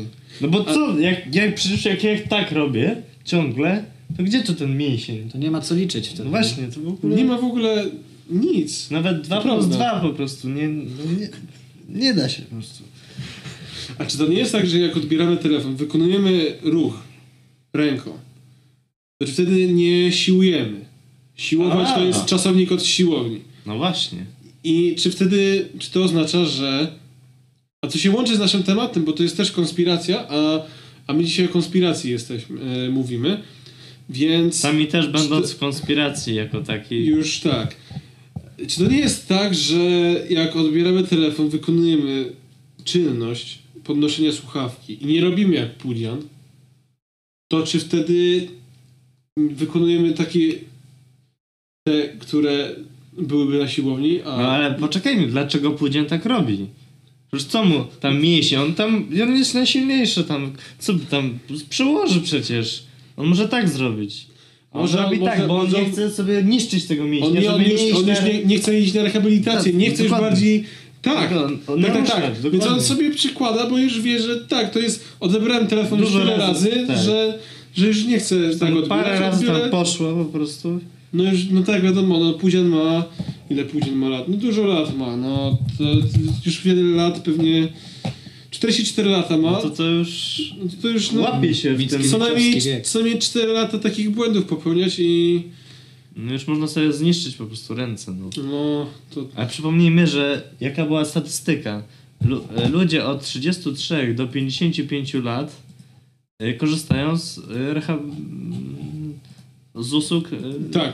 [0.40, 3.84] No bo co, jak, jak przecież jak ja tak robię ciągle,
[4.17, 5.31] to gdzie tu ten mięsień?
[5.31, 6.25] To nie ma co liczyć wtedy.
[6.25, 7.17] No właśnie, to w ogóle...
[7.17, 7.85] Nie ma w ogóle
[8.31, 8.91] nic.
[8.91, 10.01] Nawet 2 To plus prawda.
[10.01, 10.85] 2 po prostu, nie, no
[11.21, 11.29] nie,
[11.89, 12.85] nie da się po prostu.
[13.99, 17.03] A czy to nie jest tak, że jak odbieramy telefon, wykonujemy ruch
[17.73, 18.11] ręką,
[19.19, 20.81] to czy wtedy nie siłujemy?
[21.37, 21.95] Siłować A.
[21.95, 23.41] to jest czasownik od siłowni.
[23.67, 24.25] No właśnie.
[24.65, 26.93] I czy wtedy, czy to oznacza, że...
[27.83, 30.63] A to się łączy z naszym tematem, bo to jest też konspiracja, a,
[31.07, 33.43] a my dzisiaj o konspiracji jesteśmy, e, mówimy,
[34.09, 37.07] więc Sami też będąc to- w konspiracji jako takiej.
[37.07, 37.77] już tak.
[38.69, 39.81] Czy to nie jest tak, że
[40.31, 42.33] jak odbieramy telefon, wykonujemy
[42.85, 46.23] czynność podnoszenia słuchawki i nie robimy jak Pudian,
[47.49, 48.49] to czy wtedy
[49.51, 50.53] wykonujemy takie
[51.87, 52.77] te, które
[53.19, 54.37] byłyby na siłowni, a...
[54.37, 56.67] No ale poczekajmy, dlaczego Pudzian tak robi?
[57.33, 61.39] Już co mu tam mięśnie, on tam, on jest najsilniejszy tam, co by tam,
[61.71, 62.88] przełoży przecież.
[63.19, 64.27] On może tak zrobić.
[64.73, 67.41] On Może- robi może- tak, bo on może- nie chce sobie niszczyć tego On, mięśnia,
[67.41, 70.11] nie, on, już, on już nie, nie chce iść na rehabilitację, Tak, nie chce już
[70.12, 70.31] dokładnie.
[70.31, 70.64] bardziej...
[71.03, 72.51] Tak, On- on tak, tak, narusza, tak.
[72.53, 75.05] Więc on sobie przykłada, bo już wie, że tak, to jest...
[75.21, 76.99] Odebrałem telefon już Dużo tyle razy, razy, tak.
[76.99, 77.39] że,
[77.75, 78.89] że już nie chcę Tam tak odbierać.
[78.89, 80.81] parę razy odbiorę- tam poszło po prostu.
[81.12, 83.05] No już, no tak wiadomo, no Pudzian ma...
[83.51, 84.29] Ile Pudzian ma lat?
[84.29, 86.01] No dużo lat ma, no to, to
[86.47, 87.69] już wiele lat, pewnie...
[88.59, 89.51] 44 lata ma.
[89.51, 92.11] No to to już No to, to już no, łapie się w tym.
[92.11, 95.43] co najmniej, co najmniej 4 lata takich błędów popełniać i...
[96.17, 98.13] No już można sobie zniszczyć po prostu ręce.
[98.13, 98.31] No.
[98.45, 99.27] No, to...
[99.37, 101.83] Ale przypomnijmy, że jaka była statystyka.
[102.25, 105.57] Lu- e, ludzie od 33 do 55 lat
[106.39, 108.01] e, korzystają z, e, rehab...
[108.01, 109.19] mm,
[109.75, 110.29] z usług
[110.73, 110.93] Tak,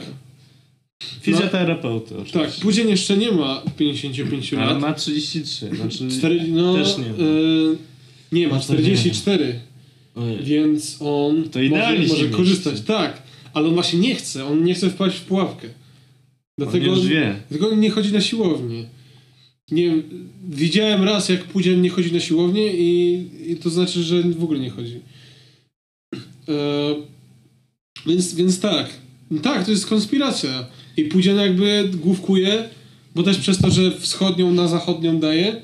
[1.03, 2.15] fizjoterapeuty.
[2.17, 2.39] oczywiście.
[2.39, 2.51] tak.
[2.61, 4.79] Pudzian jeszcze nie ma 55 Ale lat.
[4.81, 5.69] ma 33.
[5.75, 6.07] Znaczy...
[6.17, 7.05] Cztery, no, Też nie.
[7.05, 7.15] e,
[8.31, 9.59] nie ma, No to 44,
[10.15, 10.43] Ojej.
[10.43, 12.29] więc on To może, może mieści.
[12.29, 12.81] korzystać.
[12.81, 13.21] Tak,
[13.53, 15.67] ale on właśnie nie chce, on nie chce wpaść w pułapkę.
[16.57, 17.35] Dlatego już wie.
[17.49, 18.85] Dlatego on nie chodzi na siłownię.
[19.71, 19.91] Nie
[20.49, 24.59] widziałem raz, jak Pudzian nie chodzi na siłownię i, i to znaczy, że w ogóle
[24.59, 24.99] nie chodzi.
[26.49, 26.95] E,
[28.05, 28.89] więc, więc tak.
[29.43, 30.65] Tak, to jest konspiracja.
[30.97, 32.69] I Pudzian jakby główkuje,
[33.15, 35.61] bo też przez to, że wschodnią na zachodnią daje,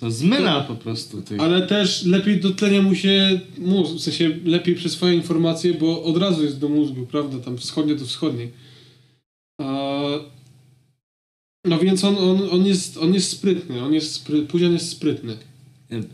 [0.00, 5.12] To zmyla po prostu ale też lepiej dotlenia mu się mózg, w sensie lepiej przyswaja
[5.12, 7.38] informacje, bo od razu jest do mózgu, prawda?
[7.38, 8.48] Tam wschodnie to wschodnie.
[9.60, 10.02] A...
[11.64, 14.42] No więc on, on, on, jest, on jest sprytny, on jest spry...
[14.42, 15.36] Pudzian jest sprytny.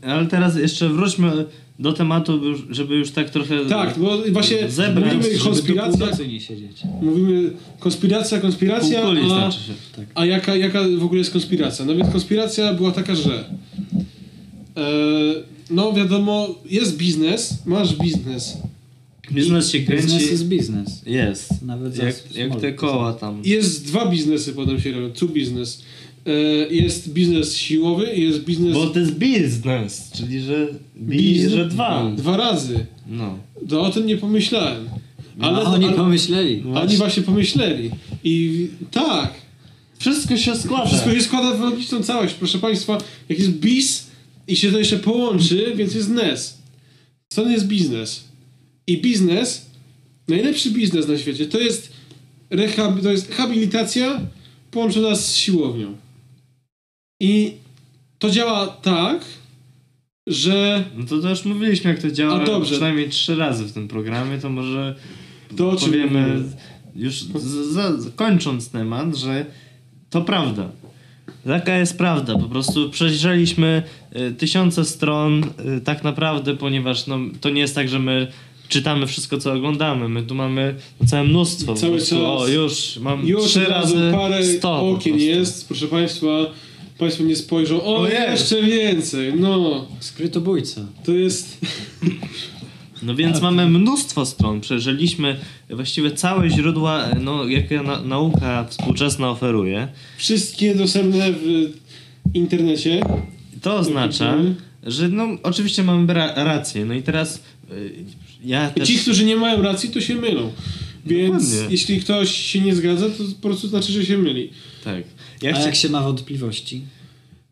[0.03, 1.45] Ale teraz jeszcze wróćmy
[1.79, 3.67] do tematu, żeby już tak trochę...
[3.67, 6.83] Tak, bo właśnie Zebrać, mówimy konspiracja, nie siedzieć.
[7.03, 9.73] mówimy konspiracja, konspiracja, Półkuli a, znaczy się.
[9.97, 10.07] Tak.
[10.15, 11.85] a jaka, jaka w ogóle jest konspiracja?
[11.85, 13.45] No więc konspiracja była taka, że
[14.77, 14.83] e,
[15.71, 18.59] no wiadomo, jest biznes, masz biznes,
[19.33, 20.07] Biznes się kręci...
[20.07, 21.03] Biznes jest biznes.
[21.07, 21.63] Jest.
[21.63, 23.43] Nawet Jak, jak te koła tam.
[23.45, 25.83] Jest dwa biznesy, potem się robią, two biznes.
[26.29, 30.67] E, jest biznes siłowy i jest biznes Bo to jest biznes, czyli że
[30.97, 32.13] biz, Biz- że dwa.
[32.17, 32.87] dwa razy.
[33.07, 33.39] No.
[33.69, 34.89] To o tym nie pomyślałem.
[35.41, 36.63] Ale, Ale oni ale pomyśleli.
[36.75, 37.91] oni właśnie pomyśleli.
[38.25, 39.35] I tak,
[39.99, 40.87] Wszystko się składa.
[40.87, 42.35] wszystko się składa w logiczną całość.
[42.35, 42.99] Proszę Państwa,
[43.29, 44.07] jak jest biz
[44.49, 46.59] i się to jeszcze połączy, więc jest NES.
[47.35, 48.25] To jest biznes.
[48.87, 49.67] I biznes,
[50.29, 51.93] najlepszy biznes na świecie, to jest,
[52.51, 54.21] rehab, to jest rehabilitacja
[54.71, 55.97] połączona z siłownią.
[57.21, 57.53] I
[58.19, 59.25] to działa tak,
[60.27, 62.71] że No to, już mówiliśmy, jak to działa A dobrze.
[62.73, 64.95] przynajmniej trzy razy w tym programie, to może
[65.57, 66.43] To powiemy,
[66.97, 69.47] już z, z, kończąc temat, że
[70.11, 70.69] to prawda.
[71.47, 72.39] Taka jest prawda.
[72.39, 73.83] Po prostu przejrzeliśmy
[74.17, 78.27] y, tysiące stron y, tak naprawdę, ponieważ no, to nie jest tak, że my
[78.69, 80.09] czytamy wszystko, co oglądamy.
[80.09, 80.75] My tu mamy
[81.07, 81.75] całe mnóstwo.
[81.75, 82.13] Cały czas.
[82.13, 85.29] O, już mam już trzy razy parę sto po okien prostu.
[85.31, 86.27] jest, proszę Państwa.
[86.99, 90.87] Państwo nie spojrzą, o, O, jeszcze więcej, no, Skrytobójca.
[91.05, 91.59] to jest...
[93.03, 94.61] No więc mamy mnóstwo stron.
[94.61, 95.37] Przejrzeliśmy
[95.71, 99.89] właściwie całe źródła, e, no, jakie na, nauka współczesna oferuje.
[100.17, 101.73] Wszystkie dostępne w
[102.35, 103.01] internecie.
[103.63, 104.37] To oznacza,
[104.83, 106.85] że no oczywiście mamy ra- rację.
[106.85, 107.43] No i teraz
[107.73, 107.93] y,
[108.45, 108.89] ja też...
[108.89, 110.51] ci, którzy nie mają racji, to się mylą.
[111.07, 111.71] Więc Dokładnie.
[111.71, 114.51] jeśli ktoś się nie zgadza, to po prostu znaczy, że się myli.
[114.85, 115.05] Tak.
[115.43, 115.63] Ja A chcia...
[115.67, 116.83] jak się ma wątpliwości?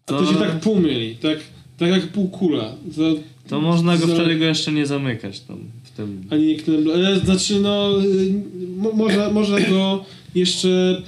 [0.07, 1.39] A to, To- się tak pół myli, tak,
[1.79, 2.75] tak jak półkula.
[2.97, 3.15] To,
[3.49, 6.23] To można go za- wtedy go jeszcze nie zamykać tam w tym...
[6.31, 6.95] Ani nie knebla.
[6.95, 8.33] Ale Znaczy, no, y,
[8.77, 10.05] mo, można, można go
[10.35, 11.03] jeszcze...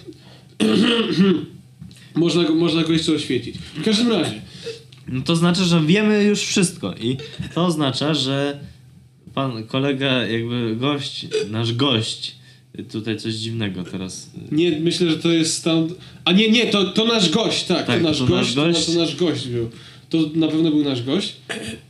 [2.15, 3.57] można, go, można go jeszcze oświecić.
[3.59, 4.41] W każdym razie,
[5.09, 7.17] No to znaczy, że wiemy już wszystko i
[7.55, 8.59] to oznacza, że
[9.35, 12.35] pan kolega, jakby gość, nasz gość,
[12.85, 14.31] tutaj coś dziwnego teraz...
[14.53, 15.89] y, nie, myślę, że to jest stan...
[16.25, 18.73] A nie, nie, to, to nasz gość, tak, Tak, to nasz to gość, nasz to,
[18.73, 18.87] gość.
[18.87, 19.71] to nasz gość był.
[20.09, 21.37] To na pewno był nasz gość.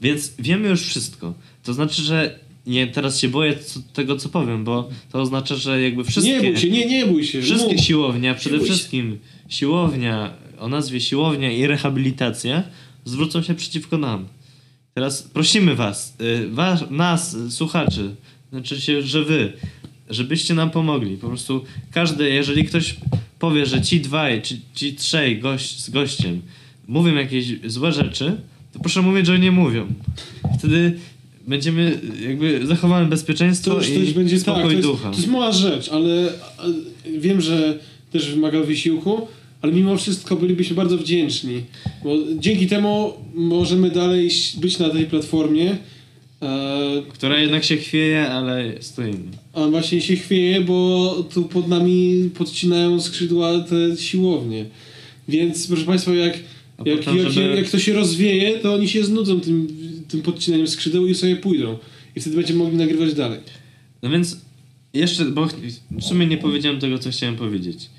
[0.03, 1.35] Więc wiemy już wszystko.
[1.65, 5.83] To znaczy, że nie, teraz się boję co, tego, co powiem, bo to oznacza, że
[5.83, 6.33] jakby wszystkie...
[6.33, 7.43] Nie bój się, nie, nie bój się.
[7.43, 7.85] Wszystkie mów.
[7.85, 9.19] siłownia, przede wszystkim
[9.49, 12.63] siłownia o nazwie siłownia i rehabilitacja
[13.05, 14.27] zwrócą się przeciwko nam.
[14.95, 18.15] Teraz prosimy was, y, was nas, y, słuchaczy,
[18.51, 19.53] znaczy się, że wy,
[20.11, 21.17] żebyście nam pomogli.
[21.17, 22.97] Po prostu każdy, jeżeli ktoś
[23.39, 26.43] powie, że ci dwaj, czy ci trzej gość, z gościem
[26.89, 28.37] mówią jakieś złe rzeczy,
[28.73, 29.87] to proszę mówić, że nie mówią.
[30.59, 30.97] Wtedy
[31.47, 35.11] będziemy, jakby zachowamy bezpieczeństwo To i będzie spokój tak, to jest, ducha.
[35.11, 36.33] to jest mała rzecz, ale
[37.19, 37.79] wiem, że
[38.13, 39.29] też wymaga wysiłku,
[39.63, 41.63] ale mimo wszystko bylibyśmy bardzo wdzięczni,
[42.05, 44.31] bo dzięki temu możemy dalej
[44.61, 45.77] być na tej platformie,
[47.13, 49.19] Która jednak się chwieje, ale stoimy.
[49.53, 54.65] a właśnie się chwieje, bo tu pod nami podcinają skrzydła te siłownie.
[55.29, 56.39] Więc proszę Państwa, jak,
[56.79, 59.69] A jak, potem, jak, żeby- jak to się rozwieje, to oni się znudzą tym,
[60.09, 61.79] tym podcinaniem skrzydeł i sobie pójdą.
[62.17, 63.41] I wtedy będziemy mogli nagrywać dalej.
[64.03, 64.41] No więc
[64.95, 65.55] jeszcze, bo ch-
[65.91, 67.91] w sumie nie powiedziałem tego, co chciałem powiedzieć.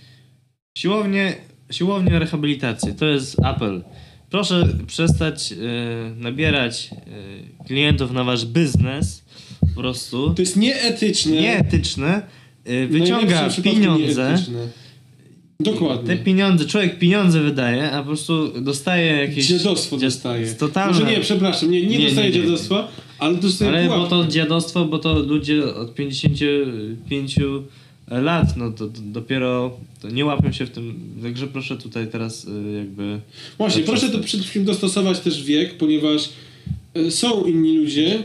[0.78, 1.36] Siłownie,
[1.72, 3.84] siłownie rehabilitacji, to jest apel.
[4.30, 5.56] Proszę przestać e,
[6.18, 6.90] nabierać
[7.62, 9.24] e, klientów na wasz biznes,
[9.76, 10.34] po prostu.
[10.34, 11.32] To jest nieetyczne.
[11.42, 12.22] Nieetyczne,
[12.66, 14.44] e, W wyciąga pieniądze.
[15.60, 16.08] Dokładnie.
[16.18, 19.48] Te pieniądze, człowiek pieniądze wydaje, a po prostu dostaje jakieś...
[19.48, 20.48] Dziadostwo dzia- dostaje.
[20.54, 21.00] Totalne.
[21.00, 22.44] Może nie, przepraszam, nie, nie, Nie, dostaje nie, nie.
[22.44, 22.88] dziadostwa,
[23.20, 24.10] ale dostaje Ale bo pułapkę.
[24.10, 27.36] to dziadostwo, bo to ludzie od 55
[28.10, 31.00] lat, no to, to dopiero to nie łapią się w tym.
[31.24, 33.20] Także proszę tutaj teraz y, jakby.
[33.58, 36.30] Właśnie, proszę to przede wszystkim dostosować też wiek, ponieważ
[36.94, 38.24] e, są inni ludzie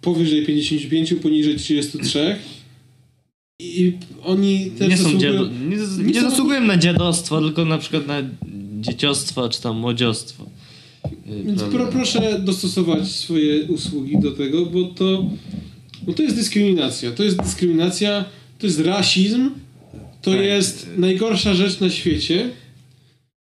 [0.00, 2.36] powyżej 55, poniżej 33
[3.60, 3.92] i
[4.24, 7.78] oni też Nie są zasługują- dziado, nie, nie, nie są- zasługują na dziadostwo, tylko na
[7.78, 8.22] przykład na
[8.80, 10.46] dzieciostwo czy tam młodziostwo.
[11.06, 15.30] Y, Więc pro, proszę dostosować swoje usługi do tego, bo to,
[16.02, 17.10] bo to jest dyskryminacja.
[17.12, 18.24] To jest dyskryminacja,
[18.62, 19.50] to jest rasizm,
[20.22, 20.40] to Tak.
[20.40, 22.50] jest najgorsza rzecz na świecie.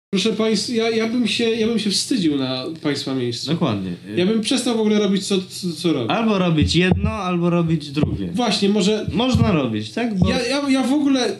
[0.09, 3.51] Proszę Państwa, ja, ja, bym się, ja bym się wstydził na Państwa miejscu.
[3.51, 3.91] Dokładnie.
[4.15, 6.11] Ja bym przestał w ogóle robić co, co, co robię.
[6.11, 8.27] Albo robić jedno, albo robić drugie.
[8.33, 10.17] Właśnie, może Można robić, tak?
[10.19, 10.29] Bo...
[10.29, 11.35] ja, ja, ja w ogóle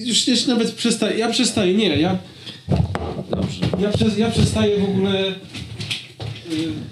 [0.00, 2.18] już też nawet przestaję, ja przestaję, nie, ja,
[3.30, 3.60] Dobrze.
[3.80, 5.34] ja, przez, ja przestaję w ogóle y,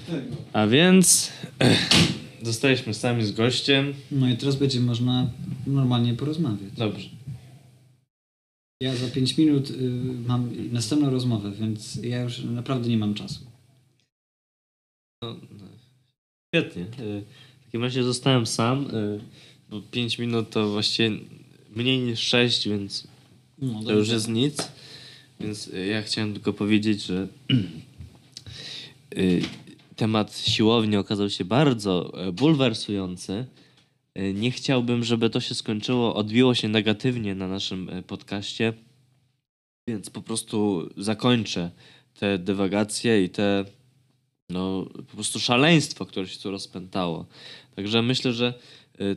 [0.07, 0.37] tego.
[0.53, 1.33] A więc
[2.47, 3.95] zostaliśmy sami z gościem.
[4.11, 5.31] No i teraz będzie można
[5.67, 6.73] normalnie porozmawiać.
[6.77, 7.09] Dobrze.
[8.83, 9.75] Ja za 5 minut y,
[10.27, 13.41] mam następną rozmowę, więc ja już naprawdę nie mam czasu.
[15.23, 15.67] No, no.
[16.55, 16.83] Świetnie.
[16.83, 17.25] Y,
[17.61, 19.21] W takim razie zostałem sam, y,
[19.71, 21.11] bo 5 minut to właściwie
[21.77, 23.07] mniej niż 6, więc
[23.59, 24.57] No, to już jest nic.
[25.41, 27.29] Więc y, ja chciałem tylko powiedzieć, że
[29.17, 29.43] y,
[29.97, 33.47] temat siłowni okazał się bardzo e, bulwersujący.
[34.19, 38.73] Y, Nie chciałbym, żeby to się skończyło, odbiło się negatywnie na naszym e, podcaście,
[39.89, 41.71] więc po prostu zakończę
[42.19, 43.65] te dywagacje i te
[44.51, 47.27] no, po prostu szaleństwo, które się tu rozpętało.
[47.77, 48.55] Także myślę, że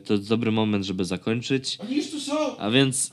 [0.04, 1.78] to jest dobry moment, żeby zakończyć.
[2.58, 3.12] A więc